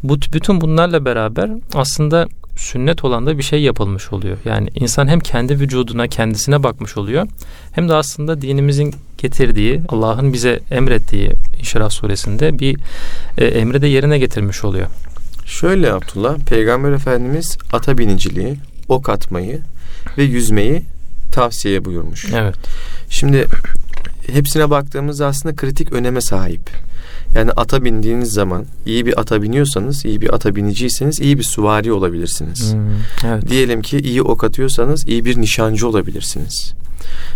Bu 0.04 0.18
bütün 0.34 0.62
bunlarla 0.62 1.06
beraber 1.06 1.52
aslında 1.74 2.28
sünnet 2.58 3.04
olan 3.06 3.26
da 3.26 3.38
bir 3.38 3.44
şey 3.44 3.62
yapılmış 3.62 4.14
oluyor. 4.14 4.38
Yani 4.46 4.70
insan 4.76 5.08
hem 5.08 5.20
kendi 5.20 5.60
vücuduna 5.60 6.08
kendisine 6.08 6.64
bakmış 6.64 6.98
oluyor 6.98 7.28
hem 7.72 7.90
de 7.90 7.94
aslında 7.94 8.42
dinimizin 8.42 8.96
getirdiği 9.18 9.82
Allah'ın 9.90 10.34
bize 10.34 10.60
emrettiği 10.72 11.32
İnşirah 11.60 11.90
suresinde 11.90 12.60
bir 12.60 12.78
e, 13.38 13.46
emri 13.46 13.82
de 13.82 13.88
yerine 13.88 14.20
getirmiş 14.20 14.64
oluyor. 14.64 14.88
Şöyle 15.46 15.94
Abdullah, 15.94 16.38
Peygamber 16.38 16.92
Efendimiz 16.92 17.58
ata 17.74 17.98
biniciliği, 17.98 18.56
ok 18.88 19.10
atmayı 19.10 19.62
ve 20.18 20.24
yüzmeyi 20.24 20.82
tavsiye 21.32 21.86
buyurmuş. 21.86 22.26
Evet. 22.34 22.56
Şimdi 23.10 23.48
hepsine 24.32 24.70
baktığımızda 24.70 25.28
aslında 25.28 25.56
kritik 25.56 25.94
öneme 25.94 26.22
sahip. 26.22 26.87
Yani 27.36 27.52
ata 27.52 27.84
bindiğiniz 27.84 28.32
zaman 28.32 28.66
iyi 28.86 29.06
bir 29.06 29.20
ata 29.20 29.42
biniyorsanız, 29.42 30.06
iyi 30.06 30.22
bir 30.22 30.36
ata 30.36 30.56
biniciyseniz 30.56 31.20
iyi 31.20 31.38
bir 31.38 31.44
süvari 31.44 31.92
olabilirsiniz. 31.92 32.74
Hmm, 32.74 32.80
evet. 33.26 33.50
Diyelim 33.50 33.82
ki 33.82 33.98
iyi 33.98 34.22
ok 34.22 34.44
atıyorsanız 34.44 35.08
iyi 35.08 35.26
bir 35.26 35.42
nişancı 35.42 35.88
olabilirsiniz. 35.88 36.74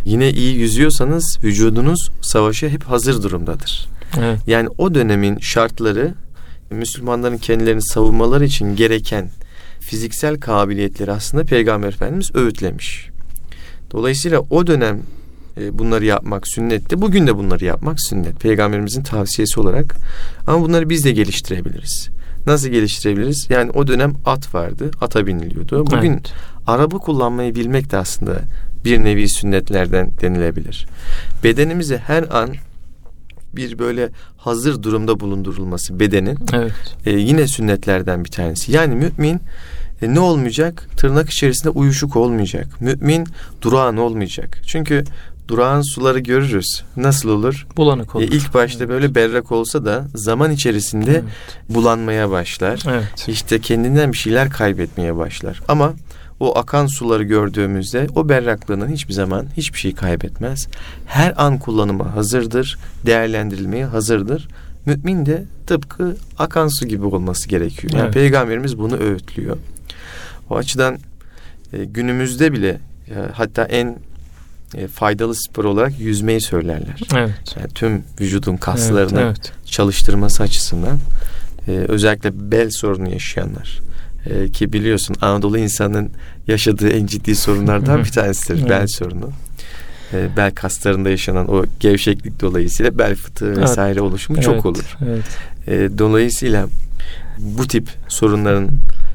Yine 0.05 0.29
iyi 0.29 0.55
yüzüyorsanız 0.55 1.39
vücudunuz 1.43 2.09
savaşa 2.21 2.67
hep 2.67 2.83
hazır 2.83 3.23
durumdadır. 3.23 3.87
Evet. 4.19 4.39
Yani 4.47 4.69
o 4.77 4.95
dönemin 4.95 5.39
şartları 5.39 6.13
Müslümanların 6.71 7.37
kendilerini 7.37 7.81
savunmaları 7.81 8.45
için 8.45 8.75
gereken 8.75 9.29
fiziksel 9.79 10.39
kabiliyetleri 10.39 11.11
aslında 11.11 11.43
Peygamber 11.43 11.87
Efendimiz 11.87 12.35
öğütlemiş. 12.35 13.09
Dolayısıyla 13.91 14.39
o 14.49 14.67
dönem 14.67 14.99
e, 15.57 15.79
bunları 15.79 16.05
yapmak 16.05 16.47
sünnetti. 16.47 17.01
Bugün 17.01 17.27
de 17.27 17.37
bunları 17.37 17.65
yapmak 17.65 18.01
sünnet. 18.01 18.39
Peygamberimizin 18.39 19.03
tavsiyesi 19.03 19.59
olarak. 19.59 19.95
Ama 20.47 20.61
bunları 20.65 20.89
biz 20.89 21.05
de 21.05 21.11
geliştirebiliriz. 21.11 22.09
Nasıl 22.47 22.67
geliştirebiliriz? 22.69 23.47
Yani 23.49 23.71
o 23.71 23.87
dönem 23.87 24.13
at 24.25 24.55
vardı. 24.55 24.91
Ata 25.01 25.27
biniliyordu. 25.27 25.85
Bugün 25.87 26.11
Evet. 26.11 26.33
araba 26.67 26.97
kullanmayı 26.97 27.55
bilmek 27.55 27.91
de 27.91 27.97
aslında 27.97 28.41
bir 28.85 29.03
nevi 29.03 29.29
sünnetlerden 29.29 30.11
denilebilir. 30.21 30.87
Bedenimizi 31.43 31.97
her 31.97 32.23
an 32.31 32.49
bir 33.55 33.79
böyle 33.79 34.09
hazır 34.37 34.83
durumda 34.83 35.19
bulundurulması 35.19 35.99
bedenin 35.99 36.37
Evet. 36.53 36.73
e, 37.05 37.11
yine 37.11 37.47
sünnetlerden 37.47 38.25
bir 38.25 38.29
tanesi. 38.29 38.71
Yani 38.71 38.95
mümin 38.95 39.41
e, 40.01 40.13
ne 40.13 40.19
olmayacak? 40.19 40.87
Tırnak 40.97 41.29
içerisinde 41.29 41.69
uyuşuk 41.69 42.15
olmayacak. 42.15 42.81
Mümin 42.81 43.27
durağan 43.61 43.97
olmayacak. 43.97 44.61
Çünkü 44.67 45.03
durağan 45.51 45.81
suları 45.81 46.19
görürüz. 46.19 46.83
Nasıl 46.97 47.29
olur? 47.29 47.67
Bulanık 47.77 48.09
E, 48.15 48.17
olur. 48.17 48.27
ilk 48.31 48.53
başta 48.53 48.89
böyle 48.89 49.15
berrak 49.15 49.51
olsa 49.51 49.85
da 49.85 50.07
zaman 50.15 50.51
içerisinde 50.51 51.11
Evet. 51.11 51.23
bulanmaya 51.69 52.29
başlar. 52.29 52.83
Evet. 52.89 53.25
İşte 53.27 53.61
kendinden 53.61 54.11
bir 54.11 54.17
şeyler 54.17 54.49
kaybetmeye 54.49 55.15
başlar. 55.17 55.61
Ama 55.67 55.93
o 56.39 56.57
akan 56.57 56.85
suları 56.87 57.23
gördüğümüzde 57.23 58.07
o 58.15 58.29
berraklığının 58.29 58.87
hiçbir 58.89 59.13
zaman 59.13 59.45
hiçbir 59.57 59.79
şey 59.79 59.95
kaybetmez. 59.95 60.67
Her 61.05 61.33
an 61.37 61.59
kullanıma 61.59 62.15
hazırdır, 62.15 62.77
değerlendirilmeye 63.05 63.85
hazırdır. 63.85 64.47
Mümin 64.85 65.25
de 65.25 65.43
tıpkı 65.67 66.15
akan 66.39 66.67
su 66.67 66.87
gibi 66.87 67.05
olması 67.05 67.49
gerekiyor. 67.49 67.93
Yani 67.93 68.03
Evet. 68.03 68.13
Peygamberimiz 68.13 68.77
bunu 68.77 68.97
öğütlüyor. 68.97 69.57
O 70.49 70.55
açıdan 70.55 70.97
e, 71.73 71.85
günümüzde 71.85 72.53
bile 72.53 72.77
e, 73.09 73.13
hatta 73.33 73.63
en 73.63 73.95
e, 74.75 74.87
faydalı 74.87 75.35
spor 75.35 75.65
olarak 75.65 75.99
yüzmeyi 75.99 76.41
söylerler. 76.41 77.01
Evet. 77.15 77.55
Yani 77.59 77.69
tüm 77.75 78.03
vücudun 78.21 78.57
kaslarını 78.57 79.21
Evet, 79.21 79.37
evet. 79.39 79.51
çalıştırması 79.65 80.43
açısından 80.43 80.99
e, 81.67 81.71
özellikle 81.71 82.51
bel 82.51 82.69
sorunu 82.69 83.09
yaşayanlar 83.09 83.79
e, 84.25 84.49
ki 84.51 84.73
biliyorsun 84.73 85.15
Anadolu 85.21 85.57
insanının 85.57 86.09
yaşadığı 86.47 86.89
en 86.89 87.05
ciddi 87.05 87.35
sorunlardan 87.35 87.99
bir 88.03 88.09
tanesidir 88.09 88.59
Evet. 88.59 88.69
bel 88.69 88.87
sorunu. 88.87 89.29
E, 90.13 90.37
bel 90.37 90.51
kaslarında 90.51 91.09
yaşanan 91.09 91.51
o 91.51 91.65
gevşeklik 91.79 92.41
dolayısıyla 92.41 92.97
bel 92.97 93.15
fıtığı 93.15 93.45
Evet. 93.47 93.57
vesaire 93.57 94.01
oluşumu 94.01 94.41
çok 94.41 94.53
Evet, 94.53 94.65
olur. 94.65 94.97
Evet. 95.05 95.25
E, 95.67 95.97
dolayısıyla 95.97 96.67
bu 97.37 97.67
tip 97.67 97.89
sorunların 98.07 98.69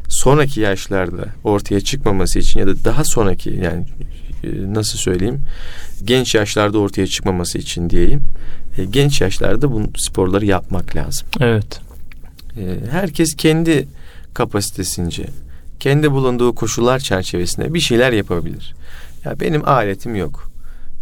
sonraki 0.08 0.60
yaşlarda 0.60 1.24
ortaya 1.44 1.80
çıkmaması 1.80 2.38
için 2.38 2.60
ya 2.60 2.66
da 2.66 2.84
daha 2.84 3.04
sonraki 3.04 3.50
yani 3.50 3.86
nasıl 4.44 4.98
söyleyeyim 4.98 5.40
genç 6.04 6.34
yaşlarda 6.34 6.78
ortaya 6.78 7.06
çıkmaması 7.06 7.58
için 7.58 7.90
diyeyim 7.90 8.22
e, 8.78 8.84
genç 8.84 9.20
yaşlarda 9.20 9.72
bu 9.72 9.82
sporları 9.96 10.46
yapmak 10.46 10.96
lazım. 10.96 11.28
Evet. 11.40 11.80
E, 12.56 12.90
herkes 12.90 13.34
kendi 13.34 13.88
kapasitesince 14.34 15.26
kendi 15.80 16.12
bulunduğu 16.12 16.54
koşullar 16.54 16.98
çerçevesinde 16.98 17.74
bir 17.74 17.80
şeyler 17.80 18.12
yapabilir. 18.12 18.74
Ya 19.24 19.40
benim 19.40 19.68
aletim 19.68 20.16
yok. 20.16 20.50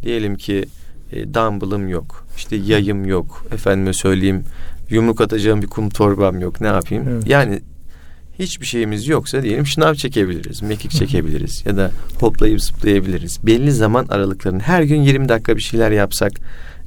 Diyelim 0.03 0.37
ki 0.37 0.64
e, 1.12 1.35
dumbbell'ım 1.35 1.88
yok. 1.88 2.26
İşte 2.37 2.57
yayım 2.57 3.05
yok. 3.05 3.47
Efendime 3.53 3.93
söyleyeyim 3.93 4.45
yumruk 4.91 5.21
atacağım 5.21 5.62
bir 5.62 5.67
kum 5.67 5.91
torbam 5.91 6.41
yok. 6.41 6.61
Ne 6.61 6.67
yapayım? 6.67 7.09
Evet. 7.09 7.29
Yani 7.29 7.61
hiçbir 8.38 8.67
şeyimiz 8.67 9.09
yoksa 9.09 9.43
diyelim 9.43 9.67
şınav 9.67 9.95
çekebiliriz, 9.95 10.62
mekik 10.62 10.91
çekebiliriz 10.91 11.62
ya 11.67 11.76
da 11.76 11.91
hoplayıp 12.21 12.62
zıplayabiliriz. 12.62 13.38
Belli 13.47 13.73
zaman 13.73 14.07
aralıklarının 14.09 14.61
her 14.61 14.83
gün 14.83 15.03
20 15.03 15.29
dakika 15.29 15.57
bir 15.57 15.62
şeyler 15.62 15.91
yapsak 15.91 16.33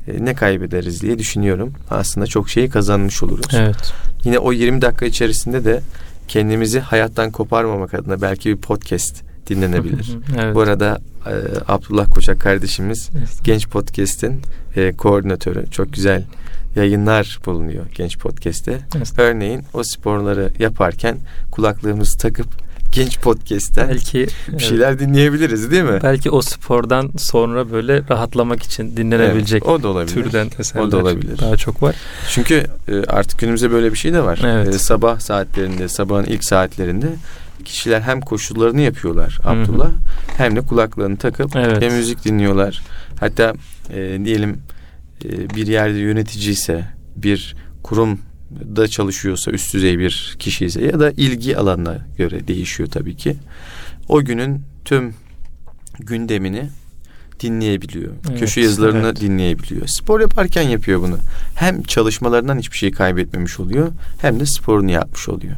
e, 0.08 0.26
ne 0.26 0.34
kaybederiz 0.34 1.02
diye 1.02 1.20
düşünüyorum. 1.20 1.74
Aslında 1.90 2.28
çok 2.28 2.50
şeyi 2.50 2.70
kazanmış 2.70 3.24
oluruz. 3.24 3.46
Evet. 3.54 3.94
Yine 4.24 4.40
o 4.40 4.54
20 4.54 4.82
dakika 4.82 5.06
içerisinde 5.06 5.66
de 5.66 5.82
kendimizi 6.28 6.80
hayattan 6.80 7.32
koparmamak 7.32 7.94
adına 7.94 8.22
belki 8.22 8.50
bir 8.50 8.58
podcast 8.58 9.24
dinlenebilir. 9.48 10.18
evet. 10.40 10.56
Bu 10.56 10.62
arada 10.62 11.00
e, 11.26 11.34
Abdullah 11.68 12.10
Koçak 12.10 12.40
kardeşimiz 12.40 13.10
Evet. 13.18 13.30
Genç 13.44 13.68
Podcast'in 13.68 14.42
e, 14.76 14.94
koordinatörü. 14.94 15.66
Çok 15.72 15.94
güzel 15.94 16.24
yayınlar 16.76 17.40
bulunuyor 17.46 17.86
Genç 17.96 18.18
Podcast'te. 18.18 18.80
Evet. 18.98 19.14
Örneğin 19.18 19.64
o 19.74 19.84
sporları 19.84 20.50
yaparken 20.60 21.18
kulaklığımızı 21.52 22.18
takıp 22.18 22.48
Genç 22.92 23.20
Podcast'ten 23.20 23.90
Belki 23.90 24.28
bir 24.48 24.60
şeyler 24.64 25.00
dinleyebiliriz 25.00 25.72
değil 25.72 25.84
mi? 25.84 26.00
belki 26.04 26.32
o 26.32 26.42
spordan 26.42 27.12
sonra 27.18 27.72
böyle 27.72 28.02
rahatlamak 28.10 28.64
için 28.64 28.98
dinlenebilecek 28.98 29.64
Evet, 29.66 29.80
o 29.80 29.84
da 29.84 29.88
olabilir. 29.88 30.14
türden 30.14 30.50
eserler 30.60 30.84
O 30.88 30.92
da 30.92 30.98
olabilir. 30.98 31.38
daha 31.38 31.58
çok 31.58 31.84
var. 31.84 31.96
Çünkü 32.30 32.64
e, 32.88 33.04
artık 33.04 33.40
günümüzde 33.40 33.72
böyle 33.72 33.92
bir 33.92 33.98
şey 33.98 34.14
de 34.14 34.24
var. 34.24 34.40
Evet. 34.46 34.76
E, 34.76 34.80
sabah 34.80 35.20
saatlerinde, 35.20 35.88
sabahın 35.88 36.24
ilk 36.26 36.44
saatlerinde 36.46 37.08
kişiler 37.66 38.02
hem 38.02 38.22
koşullarını 38.22 38.82
yapıyorlar. 38.82 39.40
Abdullah 39.44 39.90
hem 40.38 40.56
de 40.56 40.62
kulaklarını 40.62 41.18
takıp 41.18 41.56
Evet. 41.56 41.82
ve 41.82 41.90
müzik 41.90 42.26
dinliyorlar. 42.26 42.82
Hatta 43.20 43.54
e, 43.94 44.26
diyelim 44.26 44.58
bir 45.56 45.68
yerde 45.68 45.98
yönetici 45.98 46.52
ise 46.52 46.86
bir 47.16 47.56
kurumda 47.84 48.88
çalışıyorsa 48.88 49.52
üst 49.52 49.74
düzey 49.74 50.00
bir 50.00 50.36
kişi 50.40 50.66
ise 50.66 50.86
ya 50.86 51.00
da 51.00 51.12
ilgi 51.12 51.58
alanına 51.58 51.98
göre 52.18 52.48
değişiyor 52.48 52.90
tabii 52.90 53.16
ki. 53.16 53.36
O 54.10 54.22
günün 54.22 54.62
tüm 54.86 55.14
gündemini 56.00 56.70
dinleyebiliyor. 57.40 58.12
Evet, 58.30 58.40
Köşe 58.40 58.62
yazılarını 58.62 59.08
evet. 59.08 59.22
dinleyebiliyor. 59.22 59.88
Spor 59.88 60.20
yaparken 60.20 60.62
yapıyor 60.62 61.02
bunu. 61.02 61.18
Hem 61.56 61.84
çalışmalarından 61.84 62.60
hiçbir 62.60 62.78
şey 62.78 62.92
kaybetmemiş 62.92 63.60
oluyor 63.60 63.92
hem 64.22 64.40
de 64.40 64.46
sporunu 64.46 64.92
yapmış 64.92 65.30
oluyor. 65.30 65.56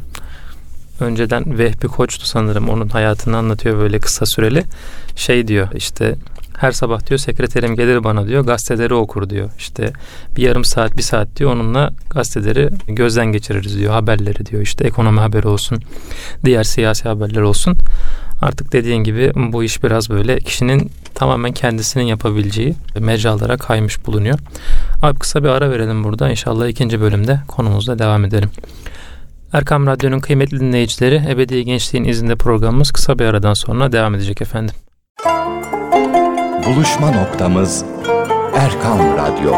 Önceden 1.00 1.58
Vehbi 1.58 1.88
Koç'tu 1.88 2.26
sanırım 2.26 2.70
onun 2.70 2.90
hayatını 2.90 3.38
anlatıyor 3.38 3.78
böyle 3.78 4.00
kısa 4.00 4.26
süreli. 4.26 4.64
Şey 5.16 5.48
diyor 5.48 5.68
işte 5.76 6.16
her 6.60 6.72
sabah 6.72 7.06
diyor 7.08 7.18
sekreterim 7.18 7.76
gelir 7.76 8.04
bana 8.04 8.28
diyor 8.28 8.46
gazeteleri 8.46 8.94
okur 8.94 9.30
diyor. 9.30 9.50
İşte 9.58 9.94
bir 10.36 10.44
yarım 10.44 10.66
saat 10.66 10.98
bir 10.98 11.02
saat 11.02 11.28
diyor 11.36 11.52
onunla 11.52 11.94
gazeteleri 12.10 12.70
gözden 12.88 13.26
geçiririz 13.26 13.78
diyor 13.78 13.94
haberleri 13.94 14.46
diyor 14.46 14.62
işte 14.62 14.88
ekonomi 14.88 15.20
haberi 15.20 15.48
olsun 15.48 15.80
diğer 16.46 16.64
siyasi 16.64 17.10
haberler 17.10 17.42
olsun. 17.42 17.78
Artık 18.42 18.74
dediğin 18.74 19.04
gibi 19.04 19.32
bu 19.36 19.64
iş 19.64 19.84
biraz 19.84 20.10
böyle 20.10 20.40
kişinin 20.40 20.92
tamamen 21.16 21.52
kendisinin 21.52 22.04
yapabileceği 22.04 22.76
mecralara 23.00 23.58
kaymış 23.58 24.06
bulunuyor. 24.06 24.40
Abi 25.02 25.20
kısa 25.20 25.44
bir 25.44 25.50
ara 25.50 25.72
verelim 25.72 26.04
burada. 26.04 26.30
İnşallah 26.30 26.68
ikinci 26.68 27.02
bölümde 27.02 27.40
konumuzda 27.48 28.00
devam 28.00 28.26
edelim. 28.26 28.50
Erkam 29.54 29.88
Radyo'nun 29.88 30.20
kıymetli 30.20 30.60
dinleyicileri 30.60 31.24
Ebedi 31.30 31.66
Gençliğin 31.66 32.04
izinde 32.04 32.36
programımız 32.36 32.92
kısa 32.92 33.20
bir 33.20 33.26
aradan 33.26 33.54
sonra 33.54 33.92
devam 33.92 34.16
edecek 34.16 34.42
efendim. 34.42 34.76
Buluşma 36.70 37.12
noktamız 37.12 37.86
Erkam 38.56 39.00
Radyo. 39.00 39.54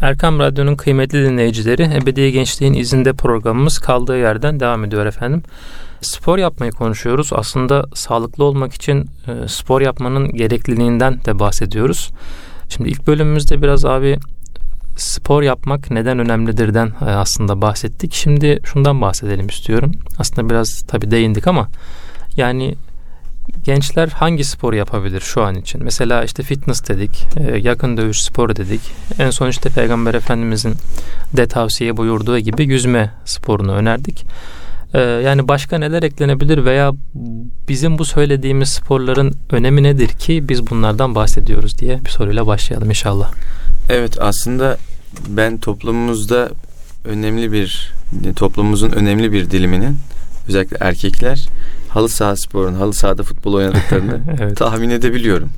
Erkam 0.00 0.38
Radyo'nun 0.38 0.76
kıymetli 0.76 1.24
dinleyicileri 1.24 1.82
Ebedi 1.82 2.32
Gençliğin 2.32 2.74
izinde 2.74 3.12
programımız 3.12 3.78
kaldığı 3.78 4.18
yerden 4.18 4.60
devam 4.60 4.84
ediyor 4.84 5.06
efendim. 5.06 5.42
Spor 6.00 6.38
yapmayı 6.38 6.72
konuşuyoruz. 6.72 7.30
Aslında 7.32 7.84
sağlıklı 7.94 8.44
olmak 8.44 8.74
için 8.74 9.10
e, 9.28 9.48
spor 9.48 9.80
yapmanın 9.80 10.28
gerekliliğinden 10.28 11.24
de 11.24 11.38
bahsediyoruz. 11.38 12.10
Şimdi 12.68 12.88
ilk 12.88 13.06
bölümümüzde 13.06 13.62
biraz 13.62 13.84
abi 13.84 14.18
spor 14.96 15.42
yapmak 15.42 15.90
neden 15.90 16.18
önemlidirden 16.18 16.86
e, 16.86 17.04
aslında 17.04 17.62
bahsettik. 17.62 18.14
Şimdi 18.14 18.58
şundan 18.64 19.00
bahsedelim 19.00 19.46
istiyorum. 19.46 19.92
Aslında 20.18 20.50
biraz 20.50 20.82
tabii 20.88 21.10
değindik 21.10 21.46
ama 21.46 21.68
yani 22.36 22.74
gençler 23.64 24.08
hangi 24.08 24.44
spor 24.44 24.72
yapabilir 24.72 25.20
şu 25.20 25.42
an 25.42 25.54
için? 25.54 25.84
Mesela 25.84 26.24
işte 26.24 26.42
fitness 26.42 26.88
dedik, 26.88 27.26
e, 27.36 27.58
yakın 27.58 27.96
dövüş 27.96 28.22
sporu 28.22 28.56
dedik. 28.56 28.80
En 29.18 29.30
son 29.30 29.48
işte 29.48 29.68
Peygamber 29.68 30.14
Efendimizin 30.14 30.74
de 31.36 31.46
tavsiye 31.46 31.96
buyurduğu 31.96 32.38
gibi 32.38 32.64
yüzme 32.64 33.10
sporunu 33.24 33.72
önerdik. 33.72 34.24
E, 34.94 35.00
yani 35.00 35.48
başka 35.48 35.78
neler 35.78 36.02
eklenebilir 36.02 36.64
veya 36.64 36.92
bizim 37.68 37.98
bu 37.98 38.04
söylediğimiz 38.04 38.68
sporların 38.68 39.34
önemi 39.50 39.82
nedir 39.82 40.08
ki 40.08 40.48
biz 40.48 40.70
bunlardan 40.70 41.14
bahsediyoruz 41.14 41.78
diye 41.78 42.04
bir 42.04 42.10
soruyla 42.10 42.46
başlayalım 42.46 42.88
inşallah. 42.88 43.32
Evet 43.88 44.16
aslında 44.20 44.78
ben 45.28 45.58
toplumumuzda 45.58 46.50
önemli 47.04 47.52
bir 47.52 47.92
toplumumuzun 48.36 48.90
önemli 48.90 49.32
bir 49.32 49.50
diliminin 49.50 49.96
özellikle 50.48 50.76
erkekler 50.80 51.48
halı 51.90 52.08
saha 52.08 52.36
sporunu, 52.36 52.80
halı 52.80 52.92
sahada 52.94 53.22
futbol 53.22 53.52
oynadıklarını 53.54 54.20
Evet. 54.40 54.56
tahmin 54.56 54.90
edebiliyorum. 54.90 55.50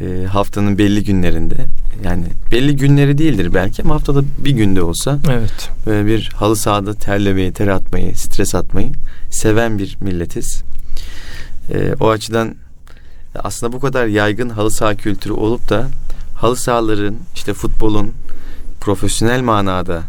E, 0.00 0.24
haftanın 0.26 0.78
belli 0.78 1.04
günlerinde 1.04 1.56
yani 2.04 2.24
belli 2.52 2.76
günleri 2.76 3.18
değildir 3.18 3.54
belki 3.54 3.82
ama 3.82 3.94
haftada 3.94 4.22
bir 4.38 4.50
günde 4.50 4.82
olsa 4.82 5.18
Evet. 5.30 5.70
böyle 5.86 6.06
bir 6.06 6.30
halı 6.36 6.56
sahada 6.56 6.94
terlemeyi, 6.94 7.52
ter 7.52 7.68
atmayı, 7.68 8.16
stres 8.16 8.54
atmayı 8.54 8.92
seven 9.30 9.78
bir 9.78 9.96
milletiz. 10.00 10.62
E, 11.72 11.94
o 12.00 12.10
açıdan 12.10 12.54
aslında 13.34 13.72
bu 13.72 13.80
kadar 13.80 14.06
yaygın 14.06 14.48
halı 14.48 14.70
saha 14.70 14.94
kültürü 14.94 15.32
olup 15.32 15.68
da 15.68 15.88
halı 16.34 16.56
sahaların 16.56 17.16
işte 17.34 17.54
futbolun 17.54 18.12
profesyonel 18.80 19.42
manada 19.42 20.02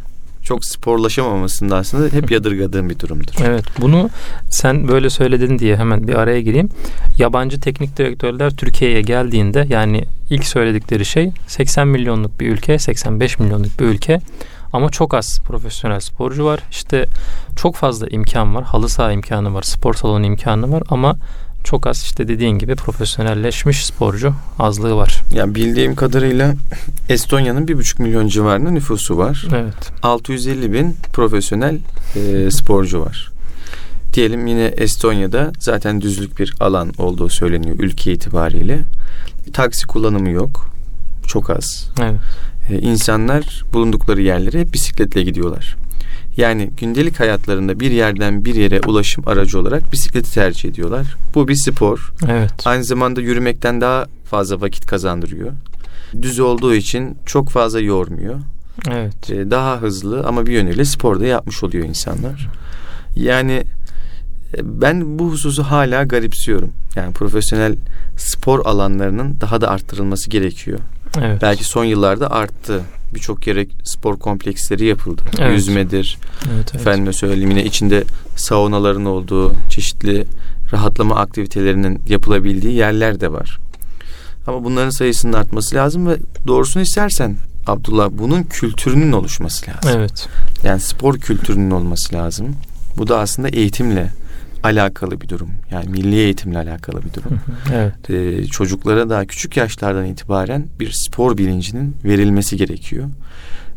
çok 0.46 0.66
sporlaşamamasında 0.66 1.76
aslında 1.76 2.16
hep 2.16 2.32
yadırgadığım 2.32 2.90
bir 2.90 3.00
durumdur. 3.00 3.34
Evet 3.44 3.66
bunu 3.82 4.10
sen 4.50 4.88
böyle 4.88 5.10
söyledin 5.10 5.60
diye 5.60 5.76
hemen 5.76 6.08
bir 6.08 6.16
araya 6.16 6.42
gireyim. 6.42 6.70
Yabancı 7.18 7.62
teknik 7.62 7.98
direktörler 7.98 8.56
Türkiye'ye 8.56 9.02
geldiğinde 9.02 9.68
yani 9.70 10.04
ilk 10.30 10.46
söyledikleri 10.46 11.06
şey 11.06 11.32
80 11.48 11.88
milyonluk 11.88 12.40
bir 12.40 12.50
ülke, 12.50 12.80
85 12.80 13.40
milyonluk 13.40 13.80
bir 13.80 13.86
ülke 13.86 14.22
ama 14.74 14.90
çok 14.90 15.14
az 15.14 15.40
profesyonel 15.40 16.00
sporcu 16.00 16.46
var. 16.46 16.60
İşte 16.72 17.06
çok 17.56 17.76
fazla 17.76 18.08
imkan 18.08 18.56
var. 18.56 18.64
Halı 18.64 18.90
saha 18.90 19.12
imkanı 19.12 19.54
var, 19.54 19.62
spor 19.62 19.94
salonu 19.94 20.26
imkanı 20.26 20.72
var 20.72 20.84
ama 20.90 21.16
çok 21.66 21.88
az 21.88 22.02
işte 22.04 22.28
dediğin 22.28 22.58
gibi 22.58 22.76
profesyonelleşmiş 22.76 23.86
sporcu 23.86 24.34
azlığı 24.60 24.96
var. 24.96 25.22
Yani 25.34 25.56
bildiğim 25.56 25.96
kadarıyla 25.96 26.54
Estonya'nın 27.10 27.68
bir 27.68 27.78
buçuk 27.78 28.00
milyon 28.00 28.28
civarında 28.28 28.72
nüfusu 28.72 29.18
var. 29.18 29.46
Evet. 29.56 29.92
650 30.04 30.74
bin 30.74 30.98
profesyonel 31.14 31.80
e, 32.16 32.52
sporcu 32.52 33.02
var. 33.02 33.32
Diyelim 34.14 34.48
yine 34.48 34.66
Estonya'da 34.66 35.52
zaten 35.60 36.02
düzlük 36.02 36.40
bir 36.40 36.54
alan 36.60 36.92
olduğu 36.98 37.30
söyleniyor 37.30 37.76
ülke 37.80 38.14
itibariyle. 38.14 38.80
Taksi 39.54 39.88
kullanımı 39.88 40.30
yok. 40.30 40.70
Çok 41.28 41.50
az. 41.50 41.90
Evet. 42.02 42.20
E, 42.70 42.80
insanlar 42.80 43.64
bulundukları 43.74 44.22
yerlere 44.22 44.74
bisikletle 44.74 45.24
gidiyorlar. 45.24 45.76
Yani 46.38 46.70
gündelik 46.78 47.20
hayatlarında 47.20 47.80
bir 47.80 47.92
yerden 47.92 48.46
bir 48.46 48.56
yere 48.56 48.82
ulaşım 48.88 49.28
aracı 49.28 49.60
olarak 49.60 49.92
bisikleti 49.92 50.34
tercih 50.34 50.70
ediyorlar. 50.70 51.16
Bu 51.36 51.48
bir 51.48 51.56
spor. 51.56 52.12
Evet. 52.28 52.52
Aynı 52.66 52.84
zamanda 52.84 53.22
yürümekten 53.22 53.82
daha 53.82 54.06
fazla 54.26 54.62
vakit 54.62 54.86
kazandırıyor. 54.86 55.52
Düz 56.22 56.40
olduğu 56.40 56.76
için 56.76 57.18
çok 57.26 57.50
fazla 57.50 57.80
yormuyor. 57.80 58.40
Evet. 58.92 59.30
E, 59.30 59.52
daha 59.52 59.82
hızlı 59.82 60.24
ama 60.28 60.46
bir 60.46 60.54
yönüyle 60.54 60.86
sporda 60.86 61.26
yapmış 61.26 61.64
oluyor 61.64 61.86
insanlar. 61.86 62.50
Yani 63.16 63.64
e, 64.58 64.60
ben 64.64 65.20
bu 65.20 65.32
hususu 65.32 65.64
hala 65.64 66.04
garipsiyorum. 66.04 66.72
Yani 66.96 67.14
profesyonel 67.14 67.76
spor 68.18 68.66
alanlarının 68.66 69.38
daha 69.42 69.62
da 69.62 69.70
arttırılması 69.70 70.30
gerekiyor. 70.30 70.80
Evet. 71.22 71.42
Belki 71.42 71.64
son 71.64 71.84
yıllarda 71.84 72.32
arttı. 72.32 72.82
Birçok 73.16 73.48
yere 73.48 73.68
spor 73.84 74.20
kompleksleri 74.20 74.86
yapıldı. 74.86 75.22
Evet. 75.40 75.52
Yüzmedir, 75.54 76.18
Evet, 76.46 76.70
evet. 76.72 76.76
efendime 76.76 77.14
söyleyeyim 77.14 77.50
yine 77.50 77.64
içinde 77.64 78.04
saunaların 78.36 79.06
olduğu, 79.06 79.54
çeşitli 79.70 80.26
rahatlama 80.74 81.16
aktivitelerinin 81.16 82.02
yapılabildiği 82.08 82.74
yerler 82.74 83.22
de 83.22 83.32
var. 83.32 83.60
Ama 84.48 84.64
bunların 84.64 84.90
sayısının 84.90 85.34
artması 85.34 85.76
lazım 85.76 86.08
ve 86.08 86.18
doğrusunu 86.48 86.84
istersen 86.84 87.38
Abdullah 87.68 88.10
bunun 88.12 88.44
kültürünün 88.44 89.12
oluşması 89.12 89.66
lazım. 89.72 89.92
Evet. 90.00 90.28
Yani 90.64 90.80
spor 90.80 91.18
kültürünün 91.18 91.72
olması 91.72 92.16
lazım. 92.16 92.56
Bu 92.98 93.08
da 93.08 93.20
aslında 93.20 93.50
eğitimle 93.50 94.12
alakalı 94.66 95.22
bir 95.22 95.30
durum. 95.30 95.50
Yani 95.72 95.90
milli 95.90 96.16
eğitimle 96.16 96.58
alakalı 96.58 97.02
bir 97.04 97.14
durum. 97.14 97.40
Evet. 97.74 98.10
Ee, 98.10 98.46
çocuklara 98.46 99.10
daha 99.10 99.26
küçük 99.26 99.58
yaşlardan 99.58 100.06
itibaren 100.06 100.68
bir 100.80 100.92
spor 100.92 101.38
bilincinin 101.38 101.96
verilmesi 102.04 102.58
gerekiyor. 102.58 103.10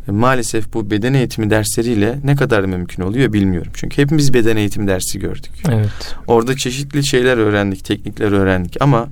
E, 0.08 0.12
Maalesef 0.12 0.72
bu 0.74 0.90
beden 0.90 1.14
eğitimi 1.14 1.50
dersleriyle 1.50 2.18
ne 2.24 2.36
kadar 2.36 2.60
mümkün 2.64 3.02
oluyor 3.02 3.32
bilmiyorum. 3.32 3.72
Çünkü 3.74 4.02
hepimiz 4.02 4.34
beden 4.34 4.56
eğitimi 4.56 4.88
dersi 4.88 5.18
gördük. 5.18 5.52
Evet. 5.68 6.16
Orada 6.26 6.56
çeşitli 6.56 7.06
şeyler 7.06 7.36
öğrendik, 7.36 7.84
teknikler 7.84 8.32
öğrendik 8.32 8.76
ama 8.82 9.08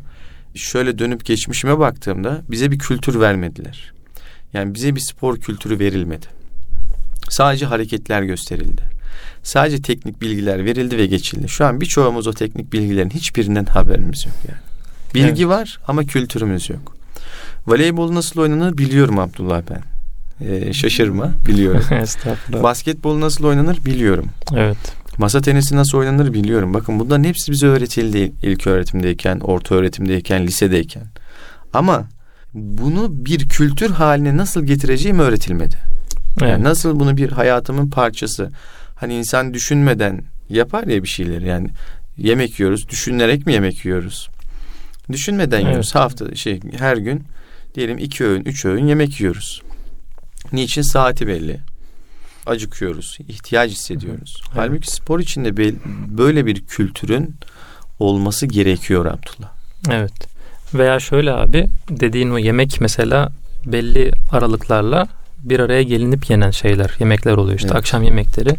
şöyle 0.54 0.98
dönüp 0.98 1.24
geçmişime 1.24 1.78
baktığımda 1.78 2.42
bize 2.50 2.70
bir 2.70 2.78
kültür 2.78 3.20
vermediler. 3.20 3.92
Yani 4.52 4.74
bize 4.74 4.94
bir 4.94 5.00
spor 5.00 5.36
kültürü 5.36 5.78
verilmedi. 5.78 6.26
Sadece 7.28 7.66
hareketler 7.66 8.22
gösterildi. 8.22 8.95
Sadece 9.42 9.82
teknik 9.82 10.22
bilgiler 10.22 10.64
verildi 10.64 10.98
ve 10.98 11.06
geçildi. 11.06 11.48
Şu 11.48 11.64
an 11.66 11.80
birçoğumuz 11.80 12.26
o 12.26 12.32
teknik 12.32 12.72
bilgilerin 12.72 13.10
hiçbirinden 13.10 13.64
haberimiz 13.64 14.26
yok 14.26 14.34
yani. 14.48 14.58
Bilgi 15.14 15.42
Evet. 15.42 15.52
var 15.54 15.78
ama 15.88 16.04
kültürümüz 16.04 16.70
yok. 16.70 16.96
Voleybol 17.66 18.14
nasıl 18.14 18.40
oynanır 18.40 18.78
biliyorum 18.78 19.18
Abdullah 19.18 19.62
ben. 19.70 19.82
Ee, 20.46 20.72
şaşırma 20.72 21.30
biliyorum. 21.48 21.84
Estağfurullah. 22.02 22.62
Basketbol 22.62 23.20
nasıl 23.20 23.44
oynanır 23.44 23.78
biliyorum. 23.84 24.26
evet. 24.56 24.76
Masa 25.18 25.40
tenisi 25.40 25.76
nasıl 25.76 25.98
oynanır 25.98 26.32
biliyorum. 26.32 26.74
Bakın 26.74 27.00
bunların 27.00 27.24
hepsi 27.24 27.52
bize 27.52 27.66
öğretildi 27.66 28.32
ilk 28.42 28.66
öğretimdeyken, 28.66 29.40
orta 29.40 29.74
öğretimdeyken, 29.74 30.46
lisedeyken. 30.46 31.02
Ama 31.72 32.04
bunu 32.54 33.06
bir 33.10 33.48
kültür 33.48 33.90
haline 33.90 34.36
nasıl 34.36 34.64
getireceğim 34.64 35.18
öğretilmedi. 35.18 35.76
Yani 36.40 36.50
Evet. 36.50 36.60
nasıl 36.62 37.00
bunu 37.00 37.16
bir 37.16 37.32
hayatımın 37.32 37.90
parçası. 37.90 38.50
Hani 38.96 39.14
insan 39.14 39.54
düşünmeden 39.54 40.22
yapar 40.48 40.86
ya 40.86 41.02
bir 41.02 41.08
şeyleri 41.08 41.46
yani 41.46 41.68
yemek 42.18 42.60
yiyoruz. 42.60 42.88
Düşünerek 42.88 43.46
mi 43.46 43.52
yemek 43.52 43.84
yiyoruz? 43.84 44.28
Düşünmeden 45.12 45.60
Evet. 45.60 45.66
yiyoruz. 45.68 45.94
Hafta 45.94 46.34
şey 46.34 46.60
her 46.78 46.96
gün 46.96 47.24
diyelim 47.74 47.98
iki 47.98 48.24
öğün, 48.24 48.44
üç 48.44 48.64
öğün 48.64 48.86
yemek 48.86 49.20
yiyoruz. 49.20 49.62
Niçin 50.52 50.82
saati 50.82 51.26
belli? 51.26 51.60
Acıkıyoruz, 52.46 53.18
ihtiyaç 53.28 53.70
hissediyoruz. 53.70 54.42
Evet. 54.46 54.56
Halbuki 54.56 54.90
spor 54.90 55.20
içinde 55.20 55.56
böyle 56.18 56.46
bir 56.46 56.66
kültürün 56.66 57.34
olması 57.98 58.46
gerekiyor 58.46 59.06
Abdullah. 59.06 59.52
Evet. 59.90 60.12
Veya 60.74 61.00
şöyle 61.00 61.32
abi 61.32 61.66
dediğin 61.90 62.30
o 62.30 62.38
yemek 62.38 62.80
mesela 62.80 63.32
belli 63.66 64.12
aralıklarla 64.30 65.08
bir 65.48 65.60
araya 65.60 65.82
gelinip 65.82 66.30
yenen 66.30 66.50
şeyler, 66.50 66.90
yemekler 66.98 67.32
oluyor. 67.32 67.56
İşte 67.56 67.68
Evet. 67.68 67.78
akşam 67.78 68.02
yemekleri. 68.02 68.56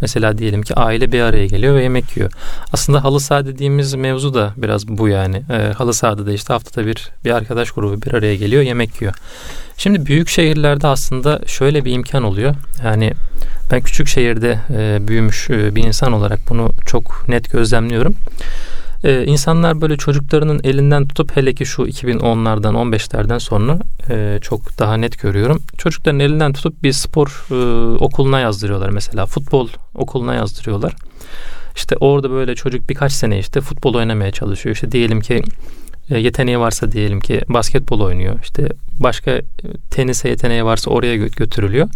Mesela 0.00 0.38
diyelim 0.38 0.62
ki 0.62 0.74
aile 0.74 1.12
bir 1.12 1.20
araya 1.20 1.46
geliyor 1.46 1.74
ve 1.74 1.82
yemek 1.82 2.16
yiyor. 2.16 2.32
Aslında 2.72 3.04
halı 3.04 3.20
saha 3.20 3.46
dediğimiz 3.46 3.94
mevzu 3.94 4.34
da 4.34 4.52
biraz 4.56 4.88
bu 4.88 5.08
yani. 5.08 5.42
Ee, 5.50 5.72
halı 5.72 5.94
sahada 5.94 6.26
da 6.26 6.32
işte 6.32 6.52
haftada 6.52 6.86
bir 6.86 7.08
bir 7.24 7.30
arkadaş 7.30 7.70
grubu 7.70 8.02
bir 8.02 8.14
araya 8.14 8.36
geliyor, 8.36 8.62
yemek 8.62 9.00
yiyor. 9.00 9.14
Şimdi 9.76 10.06
büyük 10.06 10.28
şehirlerde 10.28 10.86
aslında 10.86 11.40
şöyle 11.46 11.84
bir 11.84 11.92
imkan 11.92 12.22
oluyor. 12.22 12.54
Yani 12.84 13.12
ben 13.72 13.80
küçük 13.80 14.08
şehirde 14.08 14.58
e, 14.70 15.08
büyümüş 15.08 15.50
e, 15.50 15.74
bir 15.74 15.84
insan 15.84 16.12
olarak 16.12 16.38
bunu 16.48 16.70
çok 16.86 17.28
net 17.28 17.52
gözlemliyorum. 17.52 18.14
Ee, 19.04 19.24
insanlar 19.26 19.80
böyle 19.80 19.96
çocuklarının 19.96 20.60
elinden 20.64 21.08
tutup 21.08 21.36
hele 21.36 21.54
ki 21.54 21.66
şu 21.66 21.82
2010'lardan 21.82 22.74
15'lerden 22.74 23.38
sonra 23.38 23.78
e, 24.10 24.38
çok 24.42 24.78
daha 24.78 24.96
net 24.96 25.20
görüyorum. 25.20 25.62
Çocukların 25.78 26.20
elinden 26.20 26.52
tutup 26.52 26.82
bir 26.82 26.92
spor 26.92 27.46
e, 27.50 27.54
okuluna 28.04 28.40
yazdırıyorlar 28.40 28.90
mesela 28.90 29.26
futbol 29.26 29.68
okuluna 29.94 30.34
yazdırıyorlar. 30.34 30.94
İşte 31.76 31.96
orada 32.00 32.30
böyle 32.30 32.54
çocuk 32.54 32.88
birkaç 32.88 33.12
sene 33.12 33.38
işte 33.38 33.60
futbol 33.60 33.94
oynamaya 33.94 34.32
çalışıyor. 34.32 34.74
İşte 34.74 34.92
diyelim 34.92 35.20
ki 35.20 35.42
e, 36.10 36.18
yeteneği 36.18 36.58
varsa 36.58 36.92
diyelim 36.92 37.20
ki 37.20 37.40
basketbol 37.48 38.00
oynuyor. 38.00 38.38
İşte 38.42 38.68
başka 39.00 39.30
e, 39.30 39.44
tenise 39.90 40.28
yeteneği 40.28 40.64
varsa 40.64 40.90
oraya 40.90 41.16
gö- 41.16 41.36
götürülüyor. 41.36 41.88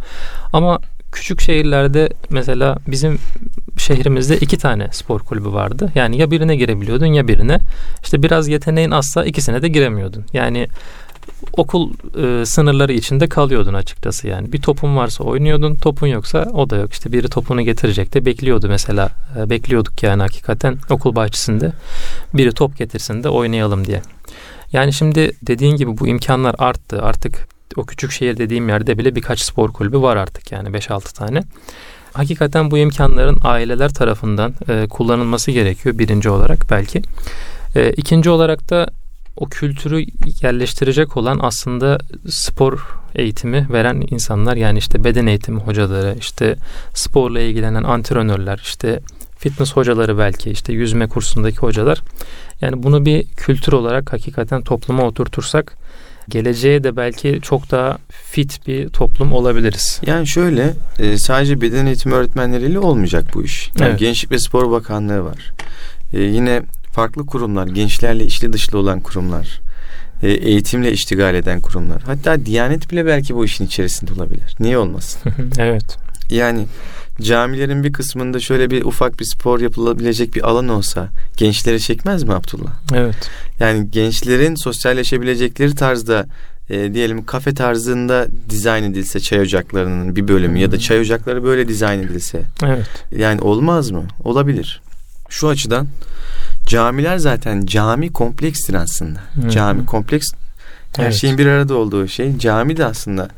Ama 0.52 0.78
küçük 1.12 1.40
şehirlerde 1.40 2.08
mesela 2.30 2.76
bizim 2.86 3.18
şehrimizde 3.78 4.36
iki 4.36 4.58
tane 4.58 4.88
spor 4.92 5.20
kulübü 5.20 5.52
vardı. 5.52 5.92
Yani 5.94 6.18
ya 6.18 6.30
birine 6.30 6.56
girebiliyordun 6.56 7.06
ya 7.06 7.28
birine. 7.28 7.58
İşte 8.02 8.22
biraz 8.22 8.48
yeteneğin 8.48 8.90
azsa 8.90 9.24
ikisine 9.24 9.62
de 9.62 9.68
giremiyordun. 9.68 10.24
Yani 10.32 10.68
okul 11.52 11.90
e, 12.22 12.46
sınırları 12.46 12.92
içinde 12.92 13.28
kalıyordun 13.28 13.74
açıkçası 13.74 14.28
yani. 14.28 14.52
Bir 14.52 14.62
topun 14.62 14.96
varsa 14.96 15.24
oynuyordun, 15.24 15.74
topun 15.74 16.06
yoksa 16.06 16.50
o 16.52 16.70
da 16.70 16.76
yok. 16.76 16.92
İşte 16.92 17.12
biri 17.12 17.28
topunu 17.28 17.62
getirecek 17.62 18.14
de 18.14 18.26
bekliyordu 18.26 18.68
mesela. 18.68 19.08
E, 19.38 19.50
bekliyorduk 19.50 20.02
yani 20.02 20.22
hakikaten 20.22 20.78
okul 20.90 21.16
bahçesinde. 21.16 21.72
Biri 22.34 22.52
top 22.52 22.78
getirsin 22.78 23.22
de 23.22 23.28
oynayalım 23.28 23.86
diye. 23.86 24.02
Yani 24.72 24.92
şimdi 24.92 25.32
dediğin 25.42 25.76
gibi 25.76 25.98
bu 25.98 26.06
imkanlar 26.06 26.54
arttı. 26.58 27.02
Artık 27.02 27.48
o 27.76 27.84
küçük 27.84 28.12
şehir 28.12 28.36
dediğim 28.36 28.68
yerde 28.68 28.98
bile 28.98 29.14
birkaç 29.14 29.40
spor 29.40 29.72
kulübü 29.72 29.98
var 29.98 30.16
artık 30.16 30.52
yani 30.52 30.68
5-6 30.68 31.14
tane. 31.14 31.42
Hakikaten 32.12 32.70
bu 32.70 32.78
imkanların 32.78 33.38
aileler 33.42 33.94
tarafından 33.94 34.54
e, 34.68 34.88
kullanılması 34.88 35.50
gerekiyor 35.50 35.98
birinci 35.98 36.30
olarak 36.30 36.70
belki. 36.70 37.02
E, 37.76 37.90
ikinci 37.90 38.30
olarak 38.30 38.70
da 38.70 38.86
o 39.36 39.46
kültürü 39.46 40.04
yerleştirecek 40.42 41.16
olan 41.16 41.38
aslında 41.42 41.98
spor 42.28 42.98
eğitimi 43.14 43.66
veren 43.72 44.02
insanlar 44.10 44.56
yani 44.56 44.78
işte 44.78 45.04
beden 45.04 45.26
eğitimi 45.26 45.60
hocaları, 45.60 46.16
işte 46.18 46.56
sporla 46.94 47.40
ilgilenen 47.40 47.82
antrenörler, 47.82 48.60
işte 48.62 49.00
fitness 49.38 49.76
hocaları 49.76 50.18
belki 50.18 50.50
işte 50.50 50.72
yüzme 50.72 51.08
kursundaki 51.08 51.56
hocalar. 51.56 52.00
Yani 52.60 52.82
bunu 52.82 53.04
bir 53.04 53.26
kültür 53.26 53.72
olarak 53.72 54.12
hakikaten 54.12 54.62
topluma 54.62 55.02
oturtursak 55.02 55.76
geleceğe 56.28 56.84
de 56.84 56.96
belki 56.96 57.38
çok 57.42 57.70
daha 57.70 57.98
fit 58.10 58.66
bir 58.66 58.88
toplum 58.88 59.32
olabiliriz. 59.32 60.00
Yani 60.06 60.26
şöyle 60.26 60.72
e, 60.98 61.18
sadece 61.18 61.60
beden 61.60 61.86
eğitimi 61.86 62.14
öğretmenleriyle 62.14 62.78
olmayacak 62.78 63.24
bu 63.34 63.44
iş. 63.44 63.70
Yani 63.78 63.88
Evet. 63.88 64.00
Gençlik 64.00 64.30
ve 64.30 64.38
Spor 64.38 64.70
Bakanlığı 64.70 65.24
var. 65.24 65.52
E, 66.12 66.20
yine 66.20 66.62
farklı 66.92 67.26
kurumlar, 67.26 67.66
gençlerle 67.66 68.24
içli 68.24 68.52
dışlı 68.52 68.78
olan 68.78 69.00
kurumlar, 69.00 69.60
e, 70.22 70.30
eğitimle 70.30 70.92
iştigal 70.92 71.34
eden 71.34 71.60
kurumlar. 71.60 72.02
Hatta 72.02 72.46
Diyanet 72.46 72.90
bile 72.90 73.06
belki 73.06 73.34
bu 73.34 73.44
işin 73.44 73.66
içerisinde 73.66 74.12
olabilir. 74.12 74.56
Niye 74.60 74.78
olmasın? 74.78 75.32
evet. 75.58 75.98
Yani 76.30 76.66
camilerin 77.20 77.84
bir 77.84 77.92
kısmında 77.92 78.40
şöyle 78.40 78.70
bir 78.70 78.84
ufak 78.84 79.20
bir 79.20 79.24
spor 79.24 79.60
yapılabilecek 79.60 80.34
bir 80.34 80.48
alan 80.48 80.68
olsa 80.68 81.08
gençlere 81.36 81.78
çekmez 81.78 82.22
mi 82.22 82.34
Abdullah? 82.34 82.72
Evet. 82.94 83.30
Yani 83.60 83.90
gençlerin 83.90 84.54
sosyalleşebilecekleri 84.54 85.74
tarzda 85.74 86.26
e, 86.70 86.94
diyelim 86.94 87.24
kafe 87.24 87.54
tarzında 87.54 88.26
dizayn 88.50 88.82
edilse 88.82 89.20
çay 89.20 89.40
ocaklarının 89.40 90.16
bir 90.16 90.28
bölümü 90.28 90.58
ya 90.58 90.72
da 90.72 90.78
çay 90.78 91.00
ocakları 91.00 91.44
böyle 91.44 91.68
dizayn 91.68 91.98
edilse 91.98 92.42
Evet. 92.64 92.86
yani 93.16 93.40
olmaz 93.40 93.90
mı? 93.90 94.02
Olabilir. 94.24 94.82
Şu 95.28 95.48
açıdan 95.48 95.86
camiler 96.66 97.18
zaten 97.18 97.66
cami 97.66 98.12
komplekstir 98.12 98.74
aslında. 98.74 99.18
Hı. 99.34 99.50
Cami 99.50 99.86
kompleks 99.86 100.28
her 100.96 101.04
Evet. 101.04 101.14
şeyin 101.14 101.38
bir 101.38 101.46
arada 101.46 101.74
olduğu 101.74 102.08
şey. 102.08 102.38
Cami 102.38 102.76
de 102.76 102.84
aslında 102.84 103.28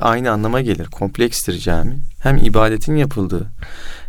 aynı 0.00 0.30
anlama 0.30 0.60
gelir. 0.60 0.86
Komplekstir 0.86 1.58
cami. 1.58 1.96
Hem 2.20 2.36
ibadetin 2.36 2.96
yapıldığı 2.96 3.50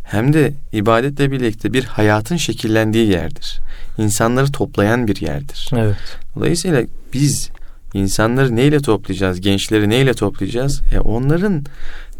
hem 0.06 0.34
de 0.34 0.54
ibadetle 0.72 1.32
birlikte 1.32 1.74
bir 1.74 1.84
hayatın 1.84 2.38
şekillendiği 2.38 3.10
yerdir. 3.10 3.60
İnsanları 3.98 4.52
toplayan 4.52 5.08
bir 5.08 5.22
yerdir. 5.22 5.70
Evet. 5.76 5.98
Dolayısıyla 6.36 6.84
biz 7.14 7.50
insanları 7.94 8.56
neyle 8.56 8.80
toplayacağız? 8.80 9.42
Gençleri 9.42 9.90
neyle 9.90 10.14
toplayacağız? 10.14 10.82
E 10.94 11.00
onların 11.00 11.66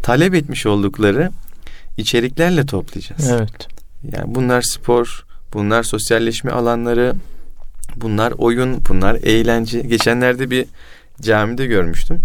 talep 0.02 0.34
etmiş 0.34 0.66
oldukları 0.66 1.30
içeriklerle 1.96 2.66
toplayacağız. 2.66 3.30
Evet. 3.30 3.68
Yani 4.12 4.34
bunlar 4.34 4.62
spor, 4.62 5.24
bunlar 5.54 5.82
sosyalleşme 5.82 6.50
alanları, 6.50 7.14
bunlar 7.96 8.32
oyun, 8.32 8.84
bunlar 8.88 9.14
eğlence. 9.14 9.80
Geçenlerde 9.80 10.50
bir 10.50 10.66
camide 11.20 11.66
görmüştüm. 11.66 12.20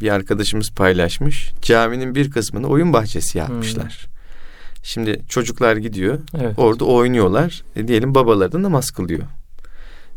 Bir 0.00 0.10
arkadaşımız 0.10 0.70
paylaşmış. 0.70 1.52
Caminin 1.62 2.14
bir 2.14 2.30
kısmını 2.30 2.66
oyun 2.66 2.92
bahçesi 2.92 3.38
yapmışlar. 3.38 4.06
Şimdi 4.82 5.22
çocuklar 5.28 5.76
gidiyor, 5.76 6.18
Evet. 6.40 6.58
orada 6.58 6.84
oynuyorlar. 6.84 7.62
E 7.76 7.88
diyelim 7.88 8.14
babaları 8.14 8.52
da 8.52 8.62
namaz 8.62 8.90
kılıyor. 8.90 9.22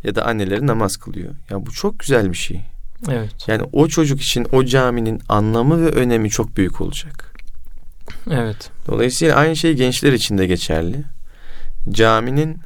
Ya 0.03 0.15
da 0.15 0.25
anneleri 0.25 0.67
namaz 0.67 0.97
kılıyor. 0.97 1.35
Ya 1.49 1.65
bu 1.65 1.71
çok 1.71 1.99
güzel 1.99 2.29
bir 2.29 2.37
şey. 2.37 2.61
Evet. 3.09 3.47
Yani 3.47 3.63
o 3.73 3.87
çocuk 3.87 4.21
için 4.21 4.47
o 4.51 4.65
caminin 4.65 5.21
anlamı 5.29 5.85
ve 5.85 5.89
önemi 5.89 6.29
çok 6.29 6.57
büyük 6.57 6.81
olacak. 6.81 7.35
Evet. 8.31 8.71
Dolayısıyla 8.87 9.35
aynı 9.35 9.55
şey 9.55 9.73
gençler 9.73 10.13
için 10.13 10.37
de 10.37 10.47
geçerli. 10.47 11.03
Caminin 11.89 12.57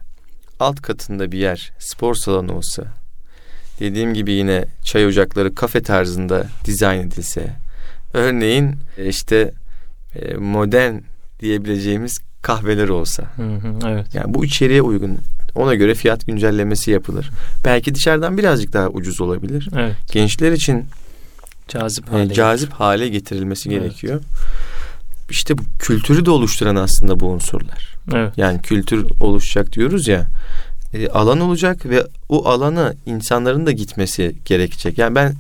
alt 0.60 0.82
katında 0.82 1.32
bir 1.32 1.38
yer, 1.38 1.72
spor 1.80 2.16
salonu 2.16 2.54
olsa, 2.54 2.84
dediğim 3.80 4.14
gibi 4.14 4.32
yine 4.32 4.66
çay 4.84 5.06
ocakları 5.06 5.56
kafe 5.56 5.82
tarzında 5.82 6.48
dizayn 6.66 7.08
edilse, 7.08 7.48
örneğin 8.14 8.76
e, 8.98 9.08
işte 9.08 9.52
e, 10.16 10.34
modern 10.34 10.94
diyebileceğimiz 11.40 12.18
kahveler 12.42 12.90
olsa. 12.90 13.24
Hı 13.36 13.42
hı, 13.44 13.80
evet. 13.88 14.06
Yani 14.16 14.34
bu 14.34 14.46
içeriğe 14.46 14.82
uygun. 14.82 15.18
Ona 15.56 15.76
göre 15.76 15.96
fiyat 15.96 16.28
güncellemesi 16.28 16.92
yapılır. 16.92 17.30
Belki 17.66 17.96
dışarıdan 17.96 18.38
birazcık 18.38 18.74
daha 18.74 18.88
ucuz 18.90 19.22
olabilir. 19.22 19.70
Evet. 19.78 19.96
Gençler 20.12 20.52
için 20.52 20.86
Cazip 21.68 22.08
e, 22.08 22.12
hale. 22.12 22.34
cazip 22.34 22.72
hale 22.72 23.08
getirilmesi 23.10 23.70
Evet. 23.70 23.82
gerekiyor. 23.82 24.22
İşte 25.30 25.58
bu 25.58 25.62
kültürü 25.80 26.26
de 26.26 26.32
oluşturan 26.32 26.76
aslında 26.76 27.20
bu 27.20 27.26
unsurlar. 27.26 27.96
Evet. 28.14 28.34
Yani 28.38 28.62
kültür 28.62 29.06
oluşacak 29.20 29.74
diyoruz 29.74 30.08
ya. 30.08 30.28
E, 30.96 31.08
alan 31.08 31.40
olacak 31.40 31.86
ve 31.86 32.04
o 32.30 32.48
alana 32.50 32.94
insanların 33.06 33.66
da 33.66 33.72
gitmesi 33.72 34.36
gerekecek. 34.46 34.98
Yani 34.98 35.16
ben 35.16 35.34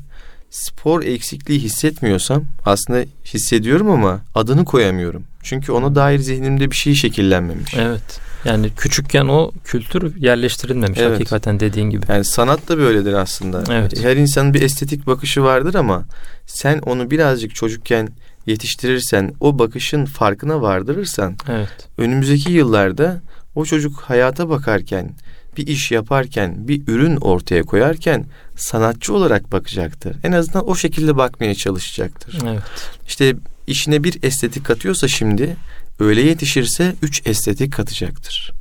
spor 0.50 1.04
eksikliği 1.04 1.60
hissetmiyorsam 1.60 2.44
aslında 2.66 3.06
hissediyorum 3.26 3.90
ama 3.90 4.22
adını 4.36 4.66
koyamıyorum. 4.66 5.24
Çünkü 5.44 5.72
ona 5.72 5.96
dair 5.96 6.20
zihnimde 6.20 6.72
bir 6.72 6.76
şey 6.76 6.94
şekillenmemiş. 6.96 7.74
Evet. 7.78 8.20
Yani 8.46 8.70
küçükken 8.78 9.26
o 9.26 9.52
kültür 9.64 10.16
yerleştirilmemiş 10.16 11.00
Evet. 11.00 11.14
hakikaten 11.14 11.60
dediğin 11.60 11.90
gibi. 11.90 12.06
Yani 12.10 12.26
sanat 12.26 12.70
da 12.70 12.78
böyledir 12.78 13.14
aslında. 13.14 13.64
Evet. 13.72 14.04
Her 14.04 14.18
insanın 14.18 14.54
bir 14.54 14.62
estetik 14.62 15.08
bakışı 15.08 15.44
vardır 15.44 15.76
ama 15.76 16.04
sen 16.46 16.80
onu 16.80 17.12
birazcık 17.12 17.56
çocukken 17.56 18.10
yetiştirirsen, 18.46 19.34
o 19.40 19.60
bakışın 19.60 20.06
farkına 20.06 20.62
vardırırsan 20.62 21.36
Evet. 21.50 21.88
önümüzdeki 21.98 22.52
yıllarda 22.52 23.22
o 23.56 23.66
çocuk 23.66 24.00
hayata 24.02 24.50
bakarken, 24.50 25.12
bir 25.58 25.68
iş 25.68 25.92
yaparken, 25.92 26.68
bir 26.68 26.88
ürün 26.88 27.16
ortaya 27.16 27.64
koyarken 27.64 28.26
sanatçı 28.56 29.14
olarak 29.14 29.52
bakacaktır. 29.52 30.18
En 30.24 30.32
azından 30.32 30.70
o 30.70 30.76
şekilde 30.76 31.18
bakmaya 31.18 31.56
çalışacaktır. 31.56 32.38
Evet. 32.48 32.62
İşte 33.08 33.36
işine 33.68 34.04
bir 34.04 34.24
estetik 34.24 34.66
katıyorsa 34.66 35.08
şimdi 35.08 35.58
öyle 36.00 36.22
yetişirse 36.22 36.96
üç 37.02 37.28
estetik 37.28 37.74
katacaktır. 37.74 38.52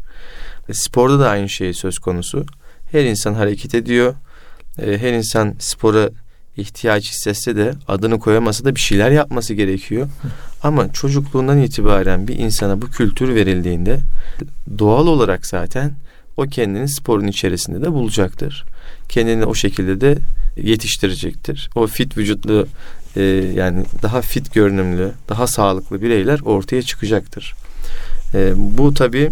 Sporda 0.72 1.18
da 1.18 1.28
aynı 1.30 1.48
şey 1.48 1.74
söz 1.74 1.98
konusu. 1.98 2.46
Her 2.92 3.04
insan 3.04 3.34
hareket 3.34 3.74
ediyor. 3.74 4.14
E, 4.82 4.98
Her 4.98 5.12
insan 5.12 5.54
spora 5.58 6.10
ihtiyaç 6.56 7.10
hissetse 7.10 7.56
de 7.56 7.74
adını 7.88 8.18
koyamasa 8.20 8.64
da 8.64 8.74
bir 8.74 8.80
şeyler 8.80 9.10
yapması 9.10 9.54
gerekiyor. 9.54 10.08
Ama 10.62 10.92
çocukluğundan 10.92 11.62
itibaren 11.62 12.28
bir 12.28 12.38
insana 12.38 12.82
bu 12.82 12.90
kültür 12.90 13.34
verildiğinde 13.34 14.00
doğal 14.78 15.06
olarak 15.06 15.46
zaten 15.46 15.92
o 16.36 16.42
kendini 16.42 16.88
sporun 16.88 17.26
içerisinde 17.26 17.82
de 17.82 17.92
bulacaktır. 17.92 18.64
Kendini 19.08 19.44
o 19.44 19.54
şekilde 19.54 20.00
de 20.00 20.18
yetiştirecektir. 20.56 21.70
O 21.74 21.86
fit 21.86 22.18
vücutlu 22.18 22.66
e, 23.16 23.22
yani 23.54 23.84
daha 24.02 24.20
fit 24.20 24.54
görünümlü, 24.54 25.12
daha 25.28 25.46
sağlıklı 25.46 26.02
bireyler 26.02 26.40
ortaya 26.40 26.82
çıkacaktır. 26.82 27.54
E, 28.34 28.52
bu 28.56 28.94
tabii 28.94 29.30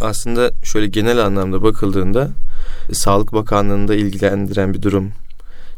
aslında 0.00 0.50
şöyle 0.64 0.86
genel 0.86 1.18
anlamda 1.18 1.62
bakıldığında 1.62 2.30
e, 2.90 2.94
Sağlık 2.94 3.32
Bakanlığı'nda 3.32 3.94
ilgilendiren 3.94 4.74
bir 4.74 4.82
durum. 4.82 5.12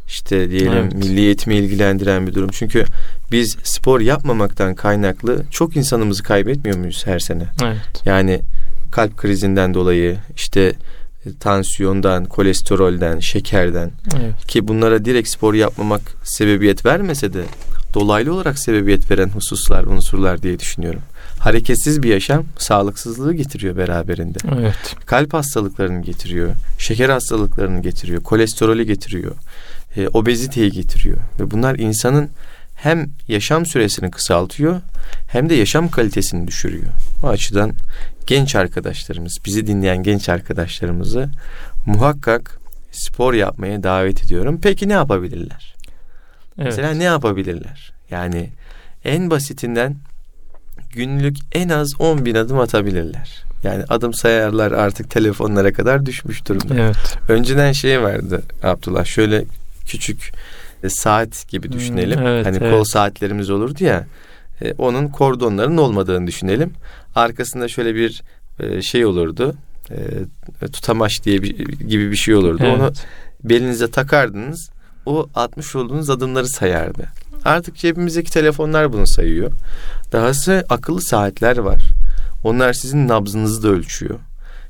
İşte 0.07 0.49
diyelim 0.49 0.73
Evet. 0.73 0.93
milli 0.93 1.19
eğitimi 1.19 1.55
ilgilendiren 1.55 2.27
bir 2.27 2.33
durum. 2.33 2.49
Çünkü 2.53 2.85
biz 3.31 3.57
spor 3.63 3.99
yapmamaktan 3.99 4.75
kaynaklı 4.75 5.43
çok 5.51 5.75
insanımızı 5.75 6.23
kaybetmiyor 6.23 6.77
muyuz 6.77 7.07
her 7.07 7.19
sene? 7.19 7.43
Evet. 7.63 7.77
Yani 8.05 8.41
kalp 8.91 9.17
krizinden 9.17 9.73
dolayı 9.73 10.17
işte 10.35 10.73
tansiyondan, 11.39 12.25
kolesterolden, 12.25 13.19
şekerden 13.19 13.91
Evet. 14.19 14.47
ki 14.47 14.67
bunlara 14.67 15.05
direkt 15.05 15.29
spor 15.29 15.53
yapmamak 15.53 16.01
sebebiyet 16.23 16.85
vermese 16.85 17.33
de 17.33 17.43
dolaylı 17.93 18.33
olarak 18.33 18.59
sebebiyet 18.59 19.11
veren 19.11 19.29
hususlar, 19.29 19.83
unsurlar 19.83 20.43
diye 20.43 20.59
düşünüyorum. 20.59 21.01
Hareketsiz 21.39 22.03
bir 22.03 22.09
yaşam 22.09 22.43
sağlıksızlığı 22.57 23.33
getiriyor 23.33 23.77
beraberinde. 23.77 24.37
Evet. 24.59 24.95
Kalp 25.05 25.33
hastalıklarını 25.33 26.01
getiriyor, 26.01 26.49
şeker 26.77 27.09
hastalıklarını 27.09 27.81
getiriyor, 27.81 28.23
kolesterolü 28.23 28.83
getiriyor, 28.83 29.35
e, 29.97 30.07
obeziteyi 30.07 30.71
getiriyor 30.71 31.17
ve 31.39 31.51
bunlar 31.51 31.75
insanın 31.75 32.29
hem 32.81 33.09
yaşam 33.27 33.65
süresini 33.65 34.11
kısaltıyor 34.11 34.81
hem 35.27 35.49
de 35.49 35.55
yaşam 35.55 35.89
kalitesini 35.89 36.47
düşürüyor. 36.47 36.93
O 37.23 37.27
açıdan 37.27 37.73
genç 38.27 38.55
arkadaşlarımız, 38.55 39.37
bizi 39.45 39.67
dinleyen 39.67 40.03
genç 40.03 40.29
arkadaşlarımızı 40.29 41.29
muhakkak 41.85 42.59
spor 42.91 43.33
yapmaya 43.33 43.83
davet 43.83 44.23
ediyorum. 44.23 44.59
Peki 44.61 44.89
ne 44.89 44.93
yapabilirler? 44.93 45.75
Evet. 46.57 46.65
Mesela 46.65 46.91
ne 46.91 47.03
yapabilirler? 47.03 47.91
Yani 48.11 48.49
en 49.05 49.29
basitinden 49.29 49.95
günlük 50.93 51.37
en 51.51 51.69
az 51.69 52.01
10 52.01 52.25
bin 52.25 52.35
adım 52.35 52.59
atabilirler. 52.59 53.43
Yani 53.63 53.83
adım 53.89 54.13
sayarlar 54.13 54.71
artık 54.71 55.09
telefonlara 55.09 55.73
kadar 55.73 56.05
düşmüş 56.05 56.47
durumda. 56.47 56.75
Evet. 56.75 57.17
Önceden 57.29 57.71
şey 57.71 58.01
vardı 58.01 58.43
Abdullah 58.63 59.05
şöyle 59.05 59.45
küçük 59.85 60.31
saat 60.87 61.47
gibi 61.47 61.67
Hmm, 61.67 61.73
düşünelim. 61.73 62.19
evet, 62.27 62.45
hani 62.45 62.57
evet. 62.61 62.71
kol 62.71 62.83
saatlerimiz 62.83 63.49
olurdu 63.49 63.83
ya. 63.83 64.05
e, 64.61 64.73
onun 64.73 65.07
kordonlarının 65.07 65.77
olmadığını 65.77 66.27
düşünelim. 66.27 66.73
Arkasında 67.15 67.67
şöyle 67.67 67.95
bir 67.95 68.21
e, 68.59 68.81
şey 68.81 69.05
olurdu. 69.05 69.55
E, 69.91 69.97
tutamaç 70.67 71.23
diye 71.23 71.43
bir, 71.43 71.57
gibi 71.67 72.11
bir 72.11 72.15
şey 72.15 72.35
olurdu. 72.35 72.63
Evet. 72.65 72.79
Onu 72.79 72.91
belinize 73.43 73.91
takardınız. 73.91 74.69
O 75.05 75.27
atmış 75.35 75.75
olduğunuz 75.75 76.09
adımları 76.09 76.47
sayardı. 76.47 77.03
Artık 77.45 77.75
cebimizdeki 77.75 78.31
telefonlar 78.31 78.93
bunu 78.93 79.07
sayıyor. 79.07 79.51
Dahası 80.11 80.65
akıllı 80.69 81.01
saatler 81.01 81.57
var. 81.57 81.81
Onlar 82.43 82.73
sizin 82.73 83.07
nabzınızı 83.07 83.63
da 83.63 83.67
ölçüyor. 83.67 84.19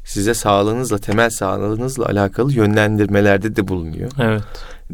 Size 0.06 0.34
sağlığınızla, 0.34 0.98
temel 0.98 1.30
sağlığınızla 1.30 2.06
alakalı 2.06 2.54
yönlendirmelerde 2.54 3.56
de 3.56 3.68
bulunuyor. 3.68 4.12
Evet. 4.20 4.44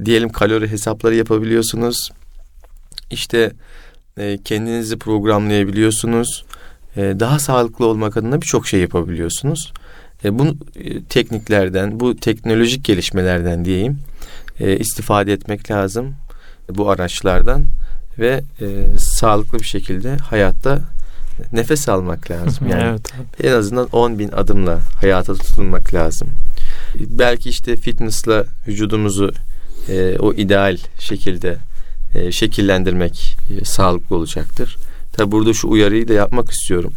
Diyelim 0.06 0.30
kalori 0.30 0.72
hesapları 0.72 1.16
yapabiliyorsunuz. 1.16 2.12
İşte 3.12 3.52
e, 4.18 4.38
kendinizi 4.44 4.98
programlayabiliyorsunuz. 4.98 6.46
E, 6.96 7.02
daha 7.02 7.40
sağlıklı 7.40 7.86
olmak 7.86 8.18
adına 8.18 8.42
birçok 8.42 8.68
şey 8.68 8.80
yapabiliyorsunuz. 8.80 9.74
E, 10.24 10.40
bu 10.40 10.46
e, 10.76 11.04
tekniklerden, 11.04 12.00
bu 12.00 12.16
teknolojik 12.16 12.86
gelişmelerden 12.86 13.66
diyeyim 13.66 14.00
e, 14.60 14.78
istifade 14.78 15.34
etmek 15.34 15.72
lazım 15.72 16.16
bu 16.70 16.90
araçlardan 16.90 17.66
ve 18.20 18.44
e, 18.62 18.98
sağlıklı 18.98 19.60
bir 19.60 19.66
şekilde 19.66 20.18
hayatta 20.18 20.80
nefes 21.54 21.90
almak 21.90 22.32
lazım. 22.32 22.68
Yani 22.72 22.84
evet. 22.84 23.02
en 23.44 23.52
azından 23.52 23.88
10 23.92 24.20
bin 24.20 24.32
adımla 24.32 24.80
hayata 25.02 25.34
tutunmak 25.34 25.94
lazım. 25.94 26.28
Belki 26.96 27.50
işte 27.50 27.76
fitnessla 27.76 28.46
vücudumuzu 28.68 29.32
e, 29.90 30.18
o 30.20 30.34
ideal 30.34 30.78
şekilde 31.00 31.58
e, 32.16 32.32
şekillendirmek 32.32 33.38
e, 33.50 33.66
sağlıklı 33.66 34.16
olacaktır. 34.16 34.78
Tabi 35.14 35.32
burada 35.32 35.54
şu 35.54 35.70
uyarıyı 35.70 36.08
da 36.08 36.14
yapmak 36.14 36.52
istiyorum. 36.52 36.94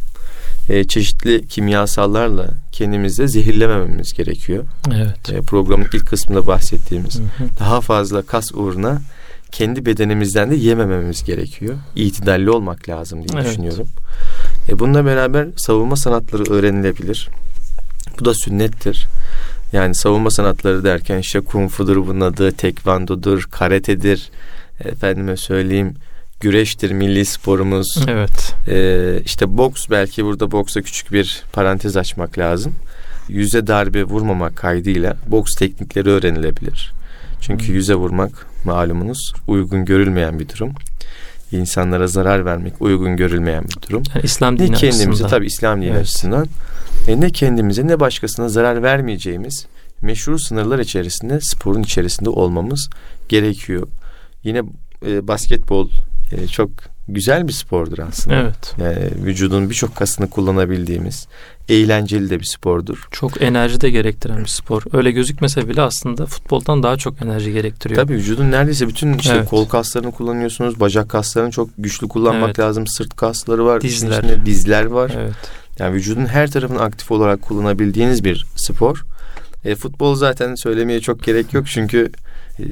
E, 0.68 0.85
çeşitli 0.85 1.48
kimyasallarla 1.48 2.48
kendimizi 2.72 3.29
zehirlemememiz 3.29 4.12
gerekiyor. 4.12 4.64
Evet. 4.94 5.33
E, 5.33 5.40
programın 5.40 5.87
ilk 5.92 6.07
kısmında 6.07 6.46
bahsettiğimiz 6.46 7.14
Hı 7.18 7.22
hı. 7.22 7.48
daha 7.61 7.81
fazla 7.81 8.22
kas 8.22 8.53
uğruna 8.55 9.03
kendi 9.53 9.87
bedenimizden 9.87 10.51
de 10.51 10.55
yemememiz 10.55 11.25
gerekiyor. 11.25 11.75
İtidalli 11.97 12.51
olmak 12.51 12.89
lazım 12.89 13.29
diye 13.29 13.41
Evet. 13.41 13.51
düşünüyorum. 13.51 13.87
E 14.69 14.79
bununla 14.79 15.05
beraber 15.05 15.47
savunma 15.57 15.97
sanatları 15.97 16.53
öğrenilebilir. 16.53 17.29
Bu 18.21 18.25
da 18.25 18.35
sünnettir. 18.35 19.07
Yani 19.73 19.95
savunma 19.95 20.31
sanatları 20.31 20.85
derken 20.85 21.19
işte 21.19 21.41
kung 21.41 21.71
fu'dur 21.71 22.07
bunun 22.07 22.21
adı, 22.21 22.53
tekvandodur, 22.53 23.43
karatedir, 23.51 24.31
efendime 24.85 25.37
söyleyeyim 25.37 25.95
güreştir 26.41 26.91
milli 26.91 27.25
sporumuz. 27.25 27.97
Evet. 28.09 28.55
Ee, 28.69 29.21
işte 29.25 29.57
boks 29.57 29.87
belki 29.91 30.25
burada 30.25 30.51
boksa 30.51 30.83
küçük 30.83 31.13
bir 31.13 31.43
parantez 31.53 31.97
açmak 31.97 32.39
lazım. 32.39 32.75
Yüze 33.29 33.67
darbe 33.67 34.05
vurmamak 34.05 34.57
kaydıyla 34.57 35.17
boks 35.27 35.55
teknikleri 35.55 36.09
öğrenilebilir. 36.09 36.93
Çünkü 37.40 37.72
yüze 37.72 37.94
vurmak 37.94 38.46
malumunuz 38.64 39.33
uygun 39.46 39.85
görülmeyen 39.85 40.38
bir 40.38 40.48
durum. 40.48 40.72
İnsanlara 41.53 42.07
zarar 42.07 42.44
vermek 42.44 42.83
uygun 42.83 43.16
görülmeyen 43.16 43.64
bir 43.64 43.88
durum. 43.88 44.03
Yani 44.14 44.24
İslam 44.24 44.55
Ne 44.55 44.59
dini 44.59 44.77
kendimize 44.77 45.09
açısından. 45.09 45.31
tabi 45.31 45.46
İslam 45.46 45.83
dini 45.83 45.90
Evet. 45.90 46.01
açısından 46.01 46.46
e, 47.09 47.20
ne 47.20 47.31
kendimize 47.31 47.87
ne 47.87 48.01
başkasına 48.01 48.48
zarar 48.48 48.83
vermeyeceğimiz 48.83 49.66
meşru 50.03 50.38
sınırlar 50.38 50.79
içerisinde 50.79 51.40
sporun 51.40 51.83
içerisinde 51.83 52.31
olmamız 52.31 52.90
gerekiyor. 53.29 53.88
Yine 54.44 54.62
e, 55.07 55.29
basketbol 55.29 55.88
e, 56.33 56.46
çok 56.46 56.70
güzel 57.09 57.49
bir 57.49 57.53
spordur 57.53 57.99
aslında. 57.99 58.37
Evet. 58.37 58.75
Yani 58.79 59.25
vücudun 59.25 59.71
birçok 59.71 59.97
kasını 59.97 60.31
kullanabildiğimiz 60.31 61.27
eğlenceli 61.68 62.31
de 62.31 62.40
bir 62.40 62.44
spordur. 62.44 63.09
Çok 63.11 63.42
enerji 63.42 63.81
de 63.81 63.90
gerektiren 63.90 64.38
bir 64.38 64.47
spor. 64.47 64.83
Öyle 64.92 65.11
gözükmese 65.11 65.68
bile 65.68 65.83
aslında 65.83 66.27
futboldan 66.27 66.83
daha 66.83 66.97
çok 66.97 67.23
enerji 67.23 67.53
gerektiriyor. 67.53 68.03
Tabii 68.03 68.14
vücudun 68.14 68.51
neredeyse 68.51 68.88
bütün 68.88 69.18
işte 69.18 69.35
Evet. 69.35 69.49
kol 69.49 69.68
kaslarını 69.68 70.11
kullanıyorsunuz. 70.12 70.81
Bacak 70.81 71.09
kaslarını 71.09 71.51
çok 71.51 71.71
güçlü 71.79 72.09
kullanmak 72.09 72.47
Evet. 72.47 72.59
lazım. 72.59 72.87
Sırt 72.87 73.16
kasları 73.16 73.64
var. 73.64 73.81
Dizler. 73.81 74.18
içinde 74.23 74.47
dizler 74.47 74.85
var. 74.85 75.12
Evet. 75.18 75.35
Yani 75.79 75.94
vücudun 75.94 76.27
her 76.27 76.51
tarafını 76.51 76.81
aktif 76.81 77.11
olarak 77.11 77.42
kullanabildiğiniz 77.42 78.25
bir 78.25 78.47
spor. 78.57 79.05
E, 79.64 79.75
futbol 79.75 80.14
zaten 80.14 80.55
söylemeye 80.55 81.01
çok 81.01 81.23
gerek 81.23 81.55
yok 81.55 81.66
çünkü 81.66 82.11
e, 82.59 82.62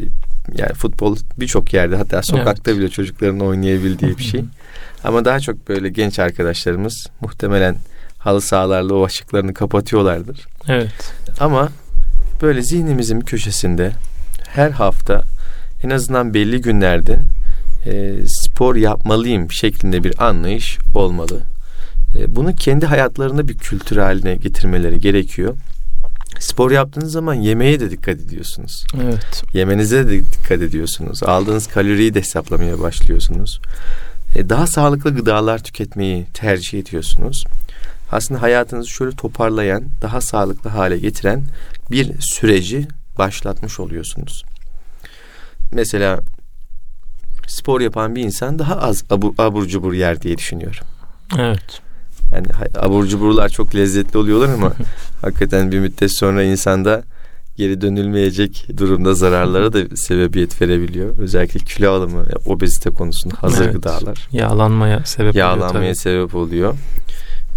yani 0.59 0.73
futbol 0.73 1.17
birçok 1.41 1.75
yerde 1.75 1.97
hatta 1.97 2.23
sokakta 2.23 2.79
bile 2.79 2.89
çocukların 2.89 3.41
oynayabildiği 3.41 4.19
bir 4.19 4.23
şey. 4.23 4.45
Ama 5.05 5.25
daha 5.25 5.41
çok 5.41 5.69
böyle 5.69 5.89
genç 5.89 6.19
arkadaşlarımız 6.19 7.07
muhtemelen 7.21 7.77
halı 8.19 8.41
sahalarla 8.41 8.95
o 8.95 9.05
açıklarını 9.05 9.55
kapatıyorlardır. 9.55 10.47
Evet. 10.69 11.13
Ama 11.41 11.69
böyle 12.43 12.63
zihnimizin 12.63 13.21
köşesinde 13.21 13.93
her 14.49 14.71
hafta 14.71 15.23
en 15.85 15.91
azından 15.91 16.35
belli 16.35 16.61
günlerde 16.61 17.19
e, 17.87 18.15
spor 18.27 18.77
yapmalıyım 18.77 19.51
şeklinde 19.51 20.05
bir 20.05 20.25
anlayış 20.25 20.79
olmalı. 20.95 21.41
E, 22.19 22.37
bunu 22.37 22.55
kendi 22.55 22.87
hayatlarında 22.87 23.49
bir 23.49 23.59
kültür 23.59 23.97
haline 23.97 24.35
getirmeleri 24.35 25.01
gerekiyor. 25.01 25.55
Spor 26.39 26.71
yaptığınız 26.71 27.13
zaman 27.13 27.35
yemeğe 27.35 27.81
de 27.81 27.91
dikkat 27.91 28.21
ediyorsunuz. 28.21 28.85
Evet. 29.03 29.43
Yemenize 29.53 30.09
de 30.09 30.23
dikkat 30.33 30.63
ediyorsunuz. 30.63 31.23
Aldığınız 31.23 31.67
kaloriyi 31.67 32.15
de 32.15 32.21
hesaplamaya 32.21 32.81
başlıyorsunuz. 32.81 33.61
E, 34.35 34.49
daha 34.49 34.67
sağlıklı 34.67 35.15
gıdalar 35.15 35.59
tüketmeyi 35.59 36.27
tercih 36.35 36.79
ediyorsunuz. 36.79 37.45
Aslında 38.13 38.43
hayatınızı 38.43 38.89
şöyle 38.89 39.17
toparlayan, 39.17 39.85
daha 40.03 40.21
sağlıklı 40.21 40.71
hale 40.71 40.99
getiren 40.99 41.43
bir 41.91 42.21
süreci 42.21 42.89
başlatmış 43.19 43.81
oluyorsunuz. 43.81 44.45
Mesela 45.73 46.21
spor 47.47 47.81
yapan 47.81 48.17
bir 48.17 48.23
insan 48.23 48.59
daha 48.59 48.77
az 48.77 49.05
abur, 49.11 49.35
abur 49.39 49.67
cubur 49.67 49.93
yer 49.93 50.23
diye 50.23 50.39
düşünüyorum. 50.39 50.87
Evet. 51.39 51.81
Yani 52.33 52.47
abur 52.79 53.07
cuburlar 53.07 53.49
çok 53.49 53.75
lezzetli 53.75 54.19
oluyorlar 54.19 54.49
ama 54.55 54.73
hakikaten 55.23 55.73
bir 55.73 55.79
müddet 55.79 56.13
sonra 56.13 56.43
insanda 56.43 57.03
geri 57.57 57.81
dönülmeyecek 57.81 58.67
durumda 58.77 59.15
zararlara 59.15 59.73
da 59.73 59.97
sebebiyet 59.97 60.63
verebiliyor. 60.63 61.19
Özellikle 61.19 61.61
kilo 61.61 61.91
alımı, 61.93 62.25
obezite 62.47 62.91
konusunda 62.91 63.35
hazır 63.41 63.65
Evet. 63.65 63.75
gıdalar 63.75 64.29
Yağlanmaya 64.33 65.05
sebep 65.05 65.31
oluyor 65.31 65.47
yağlanmaya 65.47 65.85
tabii. 65.93 65.97
sebep 65.97 66.35
oluyor. 66.35 66.75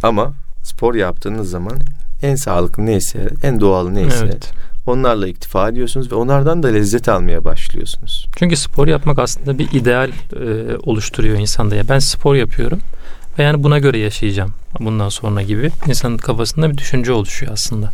Ama 0.03 0.33
spor 0.63 0.95
yaptığınız 0.95 1.49
zaman 1.49 1.73
en 2.21 2.35
sağlıklı 2.35 2.85
neyse, 2.85 3.29
en 3.43 3.59
doğal 3.59 3.89
neyse 3.89 4.17
Evet. 4.23 4.51
onlarla 4.87 5.27
iktifa 5.27 5.69
ediyorsunuz 5.69 6.11
ve 6.11 6.15
onlardan 6.15 6.63
da 6.63 6.67
lezzet 6.67 7.09
almaya 7.09 7.45
başlıyorsunuz. 7.45 8.27
Çünkü 8.35 8.55
spor 8.55 8.87
yapmak 8.87 9.19
aslında 9.19 9.57
bir 9.59 9.71
ideal 9.71 10.09
e, 10.09 10.77
oluşturuyor 10.83 11.37
insanda. 11.37 11.75
Ya 11.75 11.83
ben 11.89 11.99
spor 11.99 12.35
yapıyorum 12.35 12.79
ve 13.39 13.43
yani 13.43 13.63
buna 13.63 13.79
göre 13.79 13.97
yaşayacağım 13.99 14.53
bundan 14.79 15.09
sonra 15.09 15.41
gibi 15.41 15.71
insanın 15.87 16.17
kafasında 16.17 16.71
bir 16.71 16.77
düşünce 16.77 17.11
oluşuyor 17.11 17.53
aslında. 17.53 17.91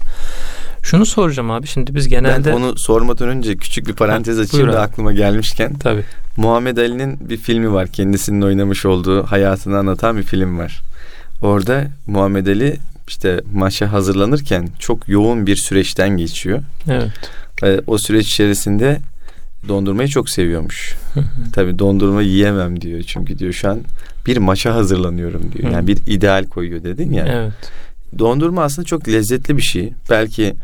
Şunu 0.84 1.06
soracağım 1.06 1.52
abi 1.52 1.68
şimdi 1.68 1.96
biz 1.96 2.08
genelde 2.08 2.50
Ben 2.50 2.56
onu 2.56 2.78
sormadan 2.78 3.28
önce 3.28 3.56
küçük 3.58 3.88
bir 3.88 3.94
parantez 3.94 4.40
açayım 4.40 4.74
da 4.74 4.82
aklıma 4.82 5.14
gelmişken. 5.14 5.74
tabii 5.74 6.04
Muhammed 6.38 6.78
Ali'nin 6.78 7.30
bir 7.30 7.38
filmi 7.38 7.74
var. 7.74 7.88
Kendisinin 7.88 8.42
oynamış 8.42 8.86
olduğu 8.86 9.24
hayatını 9.24 9.78
anlatan 9.78 10.18
bir 10.18 10.24
film 10.24 10.60
var. 10.60 10.82
Orada 11.42 11.88
Muhammed 12.08 12.48
Ali 12.48 12.78
işte 13.08 13.42
maça 13.54 13.92
hazırlanırken 13.92 14.70
çok 14.80 15.10
yoğun 15.10 15.48
bir 15.48 15.56
süreçten 15.56 16.10
geçiyor. 16.10 16.60
evet. 16.90 17.12
Ve 17.64 17.82
o 17.88 17.98
süreç 17.98 18.28
içerisinde 18.28 19.00
dondurmayı 19.68 20.10
çok 20.10 20.30
seviyormuş. 20.30 20.96
Tabii 21.54 21.80
dondurma 21.80 22.22
yiyemem 22.22 22.82
diyor. 22.82 23.02
Çünkü 23.02 23.40
diyor 23.40 23.54
şu 23.54 23.70
an 23.70 23.80
bir 24.26 24.38
maça 24.38 24.76
hazırlanıyorum 24.76 25.52
diyor. 25.54 25.72
Yani 25.72 25.88
bir 25.88 25.98
ideal 26.08 26.46
koyuyor 26.46 26.84
dedin 26.84 27.14
ya. 27.14 27.26
Evet. 27.30 27.72
Dondurma 28.20 28.64
aslında 28.64 28.86
çok 28.86 29.08
lezzetli 29.08 29.58
bir 29.58 29.62
şey. 29.62 29.94
Belki 30.10 30.56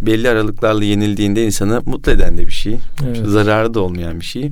belli 0.00 0.28
aralıklarla 0.28 0.84
yenildiğinde 0.84 1.44
insanı 1.44 1.82
mutlu 1.86 2.12
eden 2.12 2.38
de 2.38 2.46
bir 2.46 2.52
şey. 2.52 2.78
Evet. 3.06 3.26
Zararı 3.26 3.74
da 3.74 3.80
olmayan 3.80 4.20
bir 4.20 4.24
şey. 4.24 4.50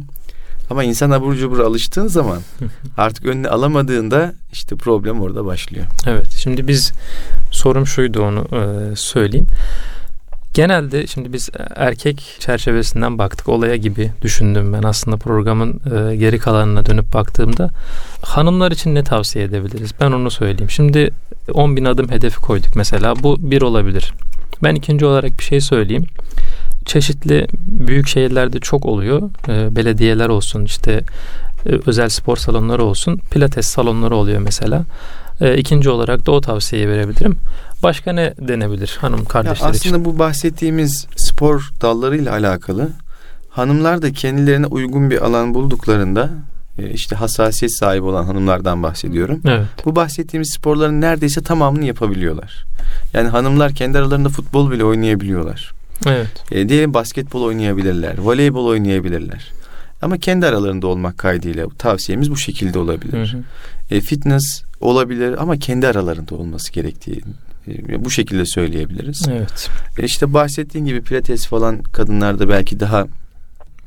Ama 0.70 0.84
insan 0.84 1.10
abur 1.10 1.34
cubur 1.34 1.58
alıştığın 1.58 2.06
zaman 2.06 2.38
artık 2.96 3.26
önüne 3.26 3.48
alamadığında 3.48 4.32
işte 4.52 4.76
problem 4.76 5.20
orada 5.20 5.44
başlıyor. 5.44 5.86
Evet. 6.06 6.26
Şimdi 6.30 6.68
biz 6.68 6.92
sorum 7.50 7.86
şuydu 7.86 8.22
onu 8.22 8.46
e, 8.52 8.96
söyleyeyim. 8.96 9.46
Genelde 10.54 11.06
şimdi 11.06 11.32
biz 11.32 11.50
erkek 11.76 12.36
çerçevesinden 12.38 13.18
baktık 13.18 13.48
olaya 13.48 13.76
gibi 13.76 14.12
düşündüm 14.22 14.72
ben 14.72 14.82
aslında 14.82 15.16
programın 15.16 15.70
e, 15.70 16.16
geri 16.16 16.38
kalanına 16.38 16.86
dönüp 16.86 17.14
baktığımda 17.14 17.70
hanımlar 18.22 18.72
için 18.72 18.94
ne 18.94 19.04
tavsiye 19.04 19.44
edebiliriz? 19.44 19.90
Ben 20.00 20.12
onu 20.12 20.30
söyleyeyim. 20.30 20.70
Şimdi 20.70 21.10
10 21.52 21.76
bin 21.76 21.84
adım 21.84 22.10
hedefi 22.10 22.36
koyduk 22.36 22.76
mesela 22.76 23.22
bu 23.22 23.50
bir 23.50 23.62
olabilir. 23.62 24.12
Ben 24.62 24.74
ikinci 24.74 25.06
olarak 25.06 25.38
bir 25.38 25.44
şey 25.44 25.60
söyleyeyim. 25.60 26.06
Çeşitli 26.86 27.46
büyük 27.66 28.08
şehirlerde 28.08 28.60
çok 28.60 28.86
oluyor. 28.86 29.30
E, 29.48 29.76
belediyeler 29.76 30.28
olsun 30.28 30.64
işte 30.64 31.00
e, 31.66 31.70
özel 31.86 32.08
spor 32.08 32.36
salonları 32.36 32.84
olsun. 32.84 33.20
Pilates 33.30 33.66
salonları 33.66 34.16
oluyor 34.16 34.40
mesela. 34.40 34.84
E, 35.42 35.56
ikinci 35.56 35.90
olarak 35.90 36.26
da 36.26 36.32
o 36.32 36.40
tavsiyeyi 36.40 36.88
verebilirim. 36.88 37.36
Başka 37.82 38.12
ne 38.12 38.34
denebilir 38.38 38.98
hanım 39.00 39.18
Ya 39.18 39.24
kardeşler 39.24 39.68
aslında 39.68 39.76
için? 39.76 40.04
bu 40.04 40.18
bahsettiğimiz 40.18 41.06
spor 41.16 41.70
dallarıyla 41.80 42.32
alakalı 42.32 42.90
hanımlar 43.50 44.02
da 44.02 44.12
kendilerine 44.12 44.66
uygun 44.66 45.10
bir 45.10 45.24
alan 45.24 45.54
bulduklarında 45.54 46.30
e, 46.78 46.90
işte 46.90 47.16
hassasiyet 47.16 47.78
sahibi 47.78 48.04
olan 48.04 48.24
hanımlardan 48.24 48.82
bahsediyorum. 48.82 49.40
Evet. 49.48 49.66
Bu 49.84 49.96
bahsettiğimiz 49.96 50.52
sporların 50.52 51.00
neredeyse 51.00 51.42
tamamını 51.42 51.84
yapabiliyorlar. 51.84 52.64
Yani 53.14 53.28
hanımlar 53.28 53.72
kendi 53.74 53.98
aralarında 53.98 54.28
futbol 54.28 54.70
bile 54.70 54.84
oynayabiliyorlar. 54.84 55.72
Evet. 56.06 56.52
E, 56.52 56.68
diyelim 56.68 56.94
basketbol 56.94 57.42
oynayabilirler, 57.42 58.18
voleybol 58.18 58.66
oynayabilirler. 58.66 59.50
Ama 60.02 60.18
kendi 60.18 60.46
aralarında 60.46 60.86
olmak 60.86 61.18
kaydıyla 61.18 61.66
tavsiyemiz 61.78 62.30
bu 62.30 62.36
şekilde 62.36 62.78
olabilir. 62.78 63.32
Hı 63.32 63.36
hı. 63.36 63.42
E, 63.90 64.00
fitness 64.00 64.62
olabilir 64.80 65.42
ama 65.42 65.56
kendi 65.56 65.86
aralarında 65.88 66.34
olması 66.34 66.72
gerektiği 66.72 67.20
e, 67.68 68.04
bu 68.04 68.10
şekilde 68.10 68.46
söyleyebiliriz. 68.46 69.28
Evet. 69.30 69.70
E, 69.98 70.04
işte 70.04 70.34
bahsettiğin 70.34 70.84
gibi 70.84 71.00
pilates 71.02 71.46
falan 71.46 71.82
kadınlarda 71.82 72.48
belki 72.48 72.80
daha 72.80 73.06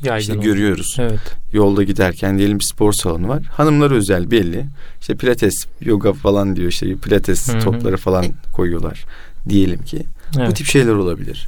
Yaygın 0.03 0.21
işte 0.21 0.33
oldu. 0.33 0.41
görüyoruz. 0.41 0.95
Evet. 0.99 1.19
Yolda 1.53 1.83
giderken 1.83 2.37
diyelim 2.37 2.59
bir 2.59 2.63
spor 2.63 2.93
salonu 2.93 3.27
var. 3.27 3.43
Hanımlar 3.43 3.91
özel 3.91 4.31
belli. 4.31 4.65
İşte 5.01 5.15
pilates, 5.15 5.65
yoga 5.81 6.13
falan 6.13 6.55
diyor 6.55 6.67
işte 6.69 6.95
pilates 6.95 7.47
Hı 7.47 7.57
hı. 7.57 7.59
topları 7.59 7.97
falan 7.97 8.25
koyuyorlar 8.53 9.05
diyelim 9.49 9.83
ki. 9.83 10.01
evet. 10.37 10.49
Bu 10.49 10.53
tip 10.53 10.67
şeyler 10.67 10.93
olabilir. 10.93 11.47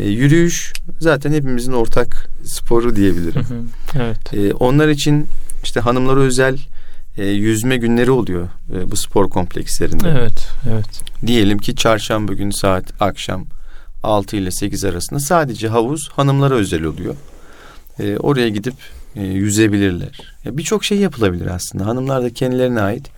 E, 0.00 0.08
yürüyüş 0.08 0.72
zaten 1.00 1.32
hepimizin 1.32 1.72
ortak 1.72 2.28
sporu 2.44 2.96
diyebilirim. 2.96 3.42
Hı 3.42 3.54
hı. 3.54 3.62
Evet. 3.96 4.34
E, 4.34 4.54
onlar 4.54 4.88
için 4.88 5.26
işte 5.62 5.80
hanımlara 5.80 6.20
özel 6.20 6.58
e, 7.18 7.26
yüzme 7.26 7.76
günleri 7.76 8.10
oluyor 8.10 8.48
e, 8.74 8.90
bu 8.90 8.96
spor 8.96 9.30
komplekslerinde. 9.30 10.08
Evet. 10.08 10.48
Evet. 10.70 11.02
Diyelim 11.26 11.58
ki 11.58 11.76
çarşamba 11.76 12.32
günü 12.32 12.52
saat 12.52 13.02
akşam 13.02 13.46
6 14.02 14.36
ile 14.36 14.50
8 14.50 14.84
arasında 14.84 15.20
sadece 15.20 15.68
havuz 15.68 16.08
hanımlara 16.08 16.54
özel 16.54 16.82
oluyor. 16.82 17.14
E, 17.98 18.16
oraya 18.16 18.48
gidip 18.48 18.74
e, 19.16 19.22
yüzebilirler. 19.22 20.34
Ya 20.44 20.56
Birçok 20.56 20.84
şey 20.84 20.98
yapılabilir 20.98 21.46
aslında. 21.46 21.86
Hanımlar 21.86 22.22
da 22.22 22.30
kendilerine 22.30 22.80
ait 22.80 23.10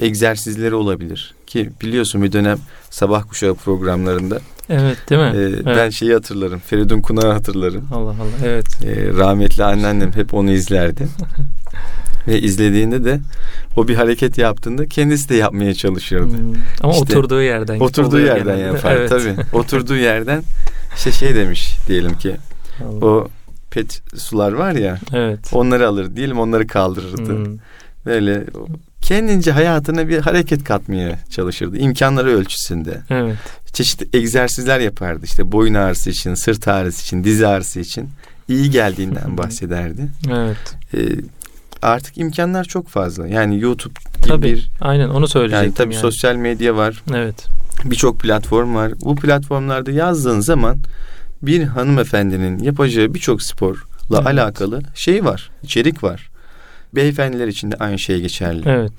egzersizleri 0.00 0.74
olabilir. 0.74 1.34
Ki 1.46 1.70
biliyorsun 1.82 2.22
bir 2.22 2.32
dönem 2.32 2.58
sabah 2.90 3.28
kuşağı 3.28 3.54
programlarında 3.54 4.40
Evet 4.70 5.10
değil 5.10 5.20
mi? 5.20 5.38
e, 5.38 5.40
evet. 5.42 5.66
ben 5.66 5.90
şeyi 5.90 6.12
hatırlarım. 6.12 6.58
Feridun 6.58 7.00
Kunak'ı 7.00 7.32
hatırlarım. 7.32 7.88
Allah 7.92 8.10
Allah. 8.10 8.46
Evet. 8.46 8.66
E, 8.84 9.08
rahmetli 9.18 9.64
anneannem 9.64 10.12
hep 10.12 10.34
onu 10.34 10.50
izlerdi. 10.50 11.08
Ve 12.28 12.40
izlediğinde 12.40 13.04
de 13.04 13.20
o 13.76 13.88
bir 13.88 13.94
hareket 13.94 14.38
yaptığında 14.38 14.86
kendisi 14.86 15.28
de 15.28 15.34
yapmaya 15.34 15.74
çalışırdı. 15.74 16.38
Hmm. 16.38 16.54
Ama 16.80 16.92
İşte 16.92 17.02
oturduğu 17.18 17.42
yerden. 17.42 17.80
Oturduğu 17.80 18.20
yerden 18.20 18.56
genelde. 18.56 18.60
yapar 18.76 18.96
Evet. 18.96 19.08
tabii. 19.10 19.34
Oturduğu 19.56 19.96
yerden 19.96 20.42
işte 20.96 21.12
şey 21.12 21.34
demiş 21.34 21.76
diyelim 21.88 22.18
ki 22.18 22.36
Allah. 22.84 23.06
o 23.06 23.28
pet 23.70 24.02
sular 24.16 24.52
var 24.52 24.72
ya 24.72 24.98
Evet. 25.14 25.38
onları 25.52 25.88
alır 25.88 26.16
diyelim 26.16 26.38
onları 26.40 26.66
kaldırırdı. 26.66 27.28
Hmm. 27.46 27.58
Böyle 28.06 28.44
kendince 29.14 29.52
hayatına 29.52 30.08
bir 30.08 30.18
hareket 30.18 30.64
katmaya 30.64 31.18
çalışırdı. 31.30 31.78
imkanları 31.78 32.28
ölçüsünde. 32.30 33.00
Evet. 33.10 33.36
Çeşitli 33.72 34.18
egzersizler 34.18 34.80
yapardı. 34.80 35.20
İşte 35.24 35.52
boyun 35.52 35.74
ağrısı 35.74 36.10
için, 36.10 36.34
sırt 36.34 36.68
ağrısı 36.68 37.02
için, 37.02 37.24
diz 37.24 37.42
ağrısı 37.42 37.80
için 37.80 38.08
iyi 38.48 38.70
geldiğinden 38.70 39.36
bahsederdi. 39.38 40.08
Evet. 40.30 40.56
Ee, 40.94 40.98
artık 41.82 42.18
imkanlar 42.18 42.64
çok 42.64 42.88
fazla. 42.88 43.26
Yani 43.28 43.60
YouTube 43.60 43.94
gibi 44.18 44.28
Tabii. 44.28 44.42
bir 44.42 44.70
Aynen 44.80 45.08
onu 45.08 45.28
söyleyecektim. 45.28 45.64
yani 45.66 45.74
tabii 45.74 45.94
yani. 45.94 46.02
sosyal 46.02 46.34
medya 46.34 46.76
var. 46.76 47.02
Evet. 47.14 47.46
Birçok 47.84 48.20
platform 48.20 48.74
var. 48.74 48.92
Bu 49.00 49.16
platformlarda 49.16 49.90
yazdığın 49.90 50.40
zaman 50.40 50.76
bir 51.42 51.62
hanımefendinin 51.64 52.58
yapacağı 52.58 53.14
birçok 53.14 53.42
sporla 53.42 53.80
Evet. 54.14 54.26
alakalı 54.26 54.82
şey 54.94 55.24
var, 55.24 55.50
içerik 55.62 56.02
var. 56.04 56.29
Beyefendiler 56.94 57.48
için 57.48 57.72
de 57.72 57.76
aynı 57.76 57.98
şey 57.98 58.20
geçerli. 58.20 58.62
Evet. 58.66 58.92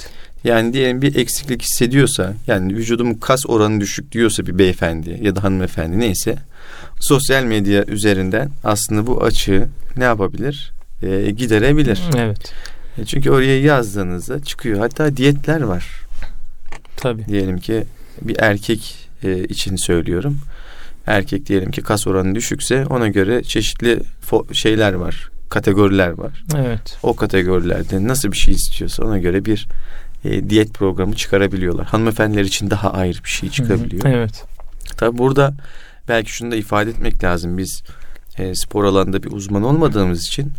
Yani 0.44 0.74
diyelim 0.74 1.02
bir 1.02 1.16
eksiklik 1.16 1.62
hissediyorsa, 1.62 2.34
yani 2.48 2.76
vücudumun 2.76 3.14
kas 3.14 3.46
oranı 3.50 3.82
düşük 3.82 4.12
diyorsa 4.12 4.46
bir 4.46 4.58
beyefendi 4.58 5.20
ya 5.22 5.36
da 5.36 5.44
hanımefendi 5.44 6.00
neyse, 6.00 6.36
sosyal 7.00 7.44
medya 7.44 7.86
üzerinden 7.86 8.50
aslında 8.64 9.08
bu 9.08 9.24
açığı 9.24 9.68
ne 9.98 10.04
yapabilir? 10.04 10.72
Ee, 11.04 11.32
giderebilir. 11.32 12.02
Evet. 12.18 12.54
E, 12.98 13.06
Çünkü 13.06 13.32
oraya 13.32 13.62
yazdığınızda 13.62 14.44
çıkıyor. 14.44 14.80
Hatta 14.80 15.18
diyetler 15.18 15.62
var. 15.62 15.86
Tabii. 16.98 17.26
Diyelim 17.26 17.58
ki 17.58 17.84
bir 18.22 18.36
erkek 18.40 19.10
e, 19.24 19.44
için 19.44 19.76
söylüyorum. 19.76 20.40
Erkek 21.08 21.46
diyelim 21.46 21.72
ki 21.72 21.82
kas 21.82 22.08
oranı 22.08 22.36
düşükse 22.36 22.86
ona 22.86 23.08
göre 23.08 23.44
çeşitli 23.44 24.00
şeyler 24.54 24.94
var. 24.94 25.31
Kategoriler 25.52 26.10
var. 26.10 26.44
Evet. 26.56 26.98
O 27.04 27.16
kategorilerde 27.16 28.08
nasıl 28.08 28.32
bir 28.32 28.38
şey 28.38 28.54
istiyorsa 28.54 29.04
ona 29.04 29.18
göre 29.18 29.46
bir 29.46 29.68
e, 30.26 30.50
diyet 30.50 30.74
programı 30.74 31.16
çıkarabiliyorlar. 31.16 31.86
Hanımefendiler 31.86 32.44
için 32.44 32.70
daha 32.70 32.94
ayrı 32.94 33.24
bir 33.24 33.30
şey 33.30 33.50
çıkabiliyor. 33.50 34.04
Hı 34.04 34.08
hı. 34.08 34.14
Evet. 34.14 34.46
Tabi 34.98 35.18
burada 35.18 35.54
belki 36.08 36.32
şunu 36.32 36.52
da 36.52 36.56
ifade 36.56 36.90
etmek 36.90 37.24
lazım. 37.24 37.58
Biz 37.58 37.84
e, 38.38 38.56
spor 38.56 38.84
alanında 38.84 39.24
bir 39.24 39.32
uzman 39.32 39.64
olmadığımız 39.64 40.24
için 40.28 40.52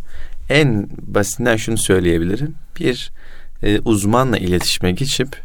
en 0.48 0.88
basitinden 1.02 1.56
şunu 1.56 1.78
söyleyebilirim. 1.78 2.54
Bir 2.80 3.10
e, 3.62 3.80
uzmanla 3.80 4.38
iletişime 4.38 4.92
geçip 4.92 5.36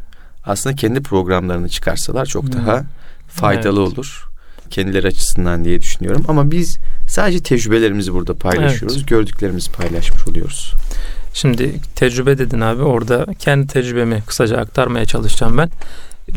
aslında 0.45 0.75
kendi 0.75 1.01
programlarını 1.01 1.69
çıkarsalar 1.69 2.25
çok 2.25 2.53
daha 2.53 2.83
faydalı 3.27 3.79
Evet. 3.79 3.93
olur. 3.93 4.29
Kendileri 4.69 5.07
açısından 5.07 5.65
diye 5.65 5.81
düşünüyorum. 5.81 6.25
Ama 6.27 6.51
biz 6.51 6.77
sadece 7.07 7.39
tecrübelerimizi 7.39 8.13
burada 8.13 8.33
paylaşıyoruz. 8.33 9.05
Gördüklerimizi 9.05 9.71
paylaşmış 9.71 10.27
oluyoruz. 10.27 10.73
Şimdi 11.33 11.71
tecrübe 11.95 12.37
dedin 12.37 12.61
abi 12.61 12.81
orada 12.81 13.25
kendi 13.39 13.67
tecrübemi 13.67 14.23
kısaca 14.27 14.57
aktarmaya 14.57 15.05
çalışacağım 15.05 15.57
ben. 15.57 15.69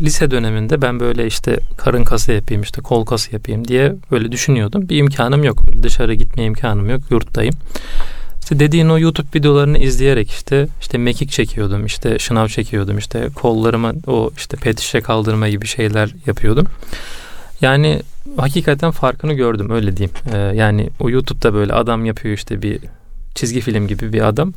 Lise 0.01 0.31
döneminde 0.31 0.81
ben 0.81 0.99
böyle 0.99 1.27
işte 1.27 1.59
karın 1.77 2.03
kası 2.03 2.31
yapayım 2.31 2.63
işte 2.63 2.81
kol 2.81 3.05
kası 3.05 3.33
yapayım 3.33 3.67
diye 3.67 3.95
böyle 4.11 4.31
düşünüyordum. 4.31 4.89
Bir 4.89 4.97
imkanım 4.97 5.43
yok. 5.43 5.67
Böyle 5.67 5.83
dışarı 5.83 6.13
gitme 6.13 6.43
imkanım 6.43 6.89
yok. 6.89 7.01
Yurttayım. 7.09 7.53
İşte 8.41 8.59
dediğin 8.59 8.89
o 8.89 8.99
YouTube 8.99 9.27
videolarını 9.35 9.77
izleyerek 9.77 10.31
işte 10.31 10.67
işte 10.81 10.97
mekik 10.97 11.31
çekiyordum, 11.31 11.85
işte 11.85 12.19
şınav 12.19 12.47
çekiyordum, 12.47 12.97
işte 12.97 13.29
kollarıma 13.35 13.93
o 14.07 14.31
işte 14.37 14.57
pet 14.57 14.79
şişe 14.79 15.01
kaldırma 15.01 15.49
gibi 15.49 15.67
şeyler 15.67 16.09
yapıyordum. 16.25 16.67
Yani 17.61 18.01
hakikaten 18.37 18.91
farkını 18.91 19.33
gördüm 19.33 19.69
öyle 19.69 19.97
diyeyim. 19.97 20.15
Ee, 20.33 20.37
yani 20.37 20.89
o 20.99 21.09
YouTube'da 21.09 21.53
böyle 21.53 21.73
adam 21.73 22.05
yapıyor 22.05 22.35
işte 22.35 22.61
bir 22.61 22.79
çizgi 23.35 23.61
film 23.61 23.87
gibi 23.87 24.13
bir 24.13 24.21
adam. 24.21 24.53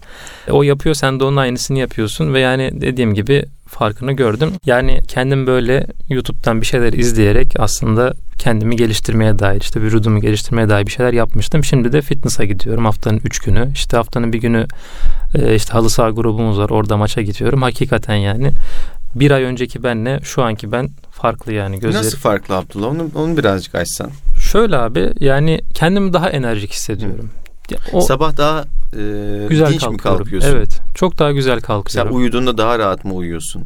O 0.51 0.63
yapıyor 0.63 0.95
sen 0.95 1.21
de 1.21 1.25
onun 1.25 1.37
aynısını 1.37 1.79
yapıyorsun 1.79 2.35
ve 2.35 2.41
yani 2.41 2.71
dediğim 2.81 3.15
gibi 3.15 3.45
farkını 3.67 4.13
gördüm. 4.13 4.51
Yani 4.67 5.01
kendim 5.09 5.47
böyle 5.47 5.87
YouTube'dan 6.09 6.61
bir 6.61 6.67
şeyler 6.67 6.93
izleyerek 6.93 7.55
aslında 7.59 8.15
kendimi 8.39 8.77
geliştirmeye 8.77 9.39
dair 9.39 9.61
işte 9.61 9.81
vücudumu 9.81 10.21
geliştirmeye 10.21 10.69
dair 10.69 10.87
bir 10.87 10.91
şeyler 10.91 11.13
yapmıştım. 11.13 11.65
Şimdi 11.65 11.93
de 11.93 12.03
fitness'a 12.03 12.45
gidiyorum 12.45 12.85
haftanın 12.85 13.21
3 13.25 13.39
günü. 13.39 13.71
İşte 13.73 13.97
haftanın 13.97 14.33
bir 14.33 14.41
günü 14.41 14.67
e, 15.35 15.55
işte 15.55 15.73
halı 15.73 15.91
saha 15.91 16.11
grubumuz 16.11 16.59
var 16.59 16.71
orada 16.71 16.97
maça 16.97 17.23
gidiyorum. 17.23 17.63
Hakikaten 17.63 18.15
yani 18.15 18.51
bir 19.15 19.31
ay 19.31 19.43
önceki 19.43 19.83
benle 19.83 20.21
şu 20.23 20.43
anki 20.43 20.73
ben 20.73 20.91
farklı 21.15 21.53
yani 21.53 21.81
gözleri. 21.81 22.05
Nasıl 22.05 22.19
farklı 22.19 22.57
Abdullah? 22.57 22.89
Onu, 22.89 23.11
onu 23.15 23.37
birazcık 23.37 23.75
açsan. 23.75 24.11
Şöyle 24.41 24.77
abi 24.77 25.13
yani 25.21 25.61
kendimi 25.75 26.13
daha 26.13 26.31
enerjik 26.31 26.73
hissediyorum. 26.73 27.31
O 27.93 28.01
Sabah 28.01 28.37
daha 28.37 28.65
e, 28.93 29.47
güzel 29.49 29.73
dinç 29.73 29.87
mi 29.87 29.97
kalkıyorsun? 29.97 30.49
Evet. 30.51 30.81
Çok 30.95 31.19
daha 31.19 31.33
güzel 31.33 31.55
Sen 31.61 31.67
kalkıyorum. 31.67 32.17
uyuduğunda 32.17 32.59
daha 32.59 32.79
rahat 32.79 33.05
mı 33.05 33.15
uyuyorsun? 33.15 33.65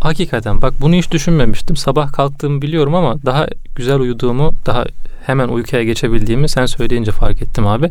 Hakikaten 0.00 0.62
bak 0.62 0.74
bunu 0.80 0.94
hiç 0.94 1.10
düşünmemiştim. 1.10 1.76
Sabah 1.76 2.12
kalktığımı 2.12 2.62
biliyorum 2.62 2.94
ama 2.94 3.22
daha 3.26 3.46
güzel 3.76 3.98
uyuduğumu, 3.98 4.54
daha 4.66 4.84
hemen 5.26 5.48
uykuya 5.48 5.84
geçebildiğimi 5.84 6.48
sen 6.48 6.66
söyleyince 6.66 7.12
fark 7.12 7.42
ettim 7.42 7.66
abi. 7.66 7.90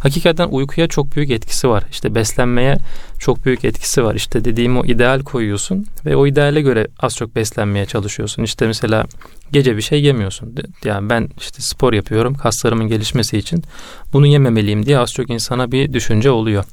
Hakikaten 0.00 0.48
uykuya 0.48 0.88
çok 0.88 1.16
büyük 1.16 1.30
etkisi 1.30 1.68
var. 1.68 1.84
İşte 1.90 2.14
beslenmeye 2.14 2.78
çok 3.18 3.44
büyük 3.44 3.64
etkisi 3.64 4.04
var. 4.04 4.14
İşte 4.14 4.44
dediğim 4.44 4.78
o 4.78 4.84
ideal 4.84 5.22
koyuyorsun 5.22 5.86
ve 6.06 6.16
o 6.16 6.26
ideale 6.26 6.60
göre 6.60 6.86
az 7.00 7.16
çok 7.16 7.36
beslenmeye 7.36 7.86
çalışıyorsun. 7.86 8.42
İşte 8.42 8.66
mesela 8.66 9.04
gece 9.52 9.76
bir 9.76 9.82
şey 9.82 10.02
yemiyorsun. 10.02 10.54
Yani 10.84 11.10
ben 11.10 11.28
işte 11.38 11.62
spor 11.62 11.92
yapıyorum 11.92 12.34
kaslarımın 12.34 12.88
gelişmesi 12.88 13.38
için. 13.38 13.64
Bunu 14.12 14.26
yememeliyim 14.26 14.86
diye 14.86 14.98
az 14.98 15.12
çok 15.12 15.30
insana 15.30 15.72
bir 15.72 15.92
düşünce 15.92 16.30
oluyor. 16.30 16.64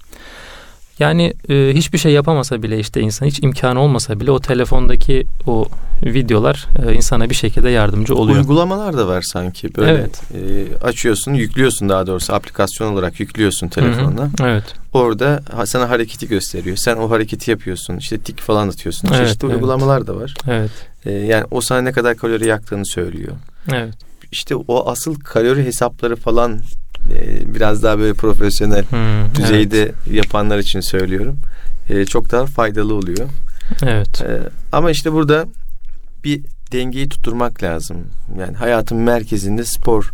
Yani 1.00 1.34
e, 1.50 1.72
hiçbir 1.74 1.98
şey 1.98 2.12
yapamasa 2.12 2.64
bile 2.64 2.80
işte 2.80 3.02
insan 3.02 3.26
hiç 3.26 3.44
imkanı 3.44 3.80
olmasa 3.80 4.20
bile 4.20 4.32
o 4.32 4.40
telefondaki 4.40 5.28
o 5.48 5.66
videolar 6.04 6.68
e, 6.88 6.94
insana 6.94 7.30
bir 7.30 7.36
şekilde 7.36 7.70
yardımcı 7.70 8.16
oluyor. 8.16 8.38
Uygulamalar 8.38 8.98
da 8.98 9.08
var 9.08 9.22
sanki 9.22 9.76
böyle. 9.76 9.92
Evet. 9.92 10.22
e, 10.34 10.86
açıyorsun, 10.86 11.34
yüklüyorsun 11.34 11.90
daha 11.90 12.08
doğrusu 12.08 12.34
aplikasyon 12.34 12.94
olarak 12.94 13.20
yüklüyorsun 13.20 13.68
telefonuna. 13.68 14.22
Hı 14.22 14.26
hı. 14.26 14.32
Evet. 14.44 14.64
Orada 14.94 15.42
sana 15.66 15.90
hareketi 15.90 16.28
gösteriyor. 16.28 16.78
Sen 16.78 16.96
o 16.96 17.10
hareketi 17.10 17.52
yapıyorsun. 17.52 17.98
İşte 17.98 18.18
tik 18.18 18.42
falan 18.42 18.68
atıyorsun. 18.68 19.08
Evet, 19.08 19.20
Çeşitli 19.20 19.46
evet. 19.46 19.56
uygulamalar 19.56 20.08
da 20.08 20.16
var. 20.16 20.34
Evet. 20.48 20.72
E, 21.06 21.12
yani 21.12 21.46
o 21.52 21.62
sana 21.62 21.82
ne 21.82 21.92
kadar 21.92 22.18
kalori 22.18 22.48
yaktığını 22.48 22.86
söylüyor. 22.86 23.34
Evet. 23.72 23.94
İşte 24.32 24.56
o 24.56 24.90
asıl 24.90 25.16
kalori 25.16 25.66
hesapları 25.66 26.16
falan 26.16 26.60
e, 27.12 27.54
biraz 27.56 27.84
daha 27.84 28.00
böyle 28.00 28.14
profesyonel 28.14 28.84
Hmm, 28.84 29.36
düzeyde 29.36 29.92
yapanlar 30.12 30.58
için 30.60 30.80
söylüyorum. 30.80 31.40
E, 31.90 32.06
çok 32.06 32.32
daha 32.32 32.46
faydalı 32.46 32.94
oluyor. 32.94 33.30
Evet. 33.84 34.22
Ee, 34.22 34.40
ama 34.72 34.92
işte 34.92 35.14
burada 35.14 35.46
bir 36.24 36.42
dengeyi 36.72 37.10
tutturmak 37.10 37.64
lazım. 37.64 37.98
Yani 38.40 38.56
hayatın 38.58 38.98
merkezinde 38.98 39.66
spor 39.66 40.12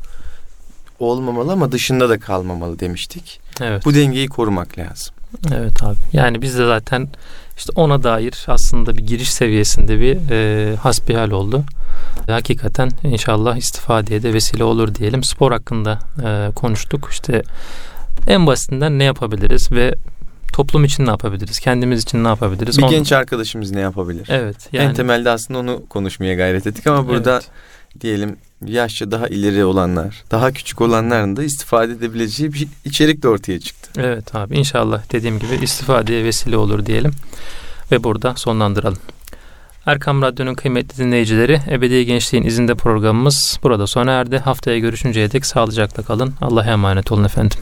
olmamalı 1.00 1.52
ama 1.52 1.72
dışında 1.72 2.10
da 2.10 2.20
kalmamalı 2.20 2.80
demiştik. 2.80 3.40
Evet. 3.62 3.86
Bu 3.86 3.96
dengeyi 3.96 4.28
korumak 4.28 4.78
lazım. 4.78 5.16
Evet 5.54 5.84
abi. 5.84 5.98
Yani 6.14 6.42
biz 6.42 6.58
de 6.58 6.66
zaten 6.66 7.08
işte 7.58 7.72
ona 7.76 8.04
dair 8.04 8.46
aslında 8.48 8.98
bir 8.98 9.04
giriş 9.08 9.32
seviyesinde 9.34 10.00
bir 10.00 10.18
e, 10.32 10.76
hasbihal 10.76 11.32
oldu. 11.32 11.64
Hakikaten 12.30 12.92
inşallah 13.04 13.58
istifadeye 13.58 14.24
de 14.24 14.34
vesile 14.34 14.64
olur 14.64 14.96
diyelim. 14.96 15.24
Spor 15.24 15.52
hakkında 15.52 16.00
e, 16.26 16.52
konuştuk. 16.56 17.10
İşte 17.12 17.42
en 18.28 18.48
basitinden 18.48 19.00
ne 19.00 19.04
yapabiliriz 19.04 19.72
ve 19.72 19.96
toplum 20.54 20.86
için 20.86 21.06
ne 21.06 21.10
yapabiliriz? 21.10 21.60
Kendimiz 21.60 22.04
için 22.04 22.24
ne 22.24 22.28
yapabiliriz? 22.28 22.78
Bir 22.78 22.84
On- 22.84 22.90
genç 22.90 23.12
arkadaşımız 23.12 23.72
ne 23.72 23.80
yapabilir? 23.80 24.28
Evet. 24.32 24.70
Yani, 24.72 24.90
En 24.90 24.94
temelde 24.94 25.30
aslında 25.30 25.60
onu 25.60 25.86
konuşmaya 25.90 26.34
gayret 26.36 26.68
ettik 26.68 26.88
ama 26.88 27.08
burada 27.08 27.34
Evet. 27.34 27.50
diyelim 28.02 28.38
yaşça 28.66 29.12
daha 29.12 29.28
ileri 29.28 29.66
olanlar, 29.66 30.24
daha 30.32 30.52
küçük 30.52 30.82
olanların 30.82 31.36
da 31.36 31.44
istifade 31.44 31.92
edebileceği 31.92 32.54
bir 32.54 32.68
içerik 32.86 33.24
de 33.24 33.28
ortaya 33.28 33.60
çıktı. 33.60 34.02
Evet 34.02 34.36
abi 34.36 34.58
inşallah 34.58 35.12
dediğim 35.12 35.40
gibi 35.40 35.56
istifadeye 35.64 36.24
vesile 36.24 36.58
olur 36.58 36.86
diyelim 36.86 37.12
ve 37.92 38.04
burada 38.04 38.36
sonlandıralım. 38.36 39.00
Erkam 39.86 40.22
Radyo'nun 40.22 40.54
kıymetli 40.54 40.98
dinleyicileri 40.98 41.62
Ebedi 41.70 42.06
Gençliğin 42.06 42.44
izinde 42.44 42.76
programımız 42.76 43.60
burada 43.64 43.88
sona 43.88 44.12
erdi. 44.12 44.38
Haftaya 44.38 44.80
görüşünceye 44.80 45.32
dek 45.32 45.46
sağlıcakla 45.46 46.04
kalın. 46.04 46.34
Allah'a 46.42 46.72
emanet 46.72 47.12
olun 47.12 47.24
efendim. 47.24 47.60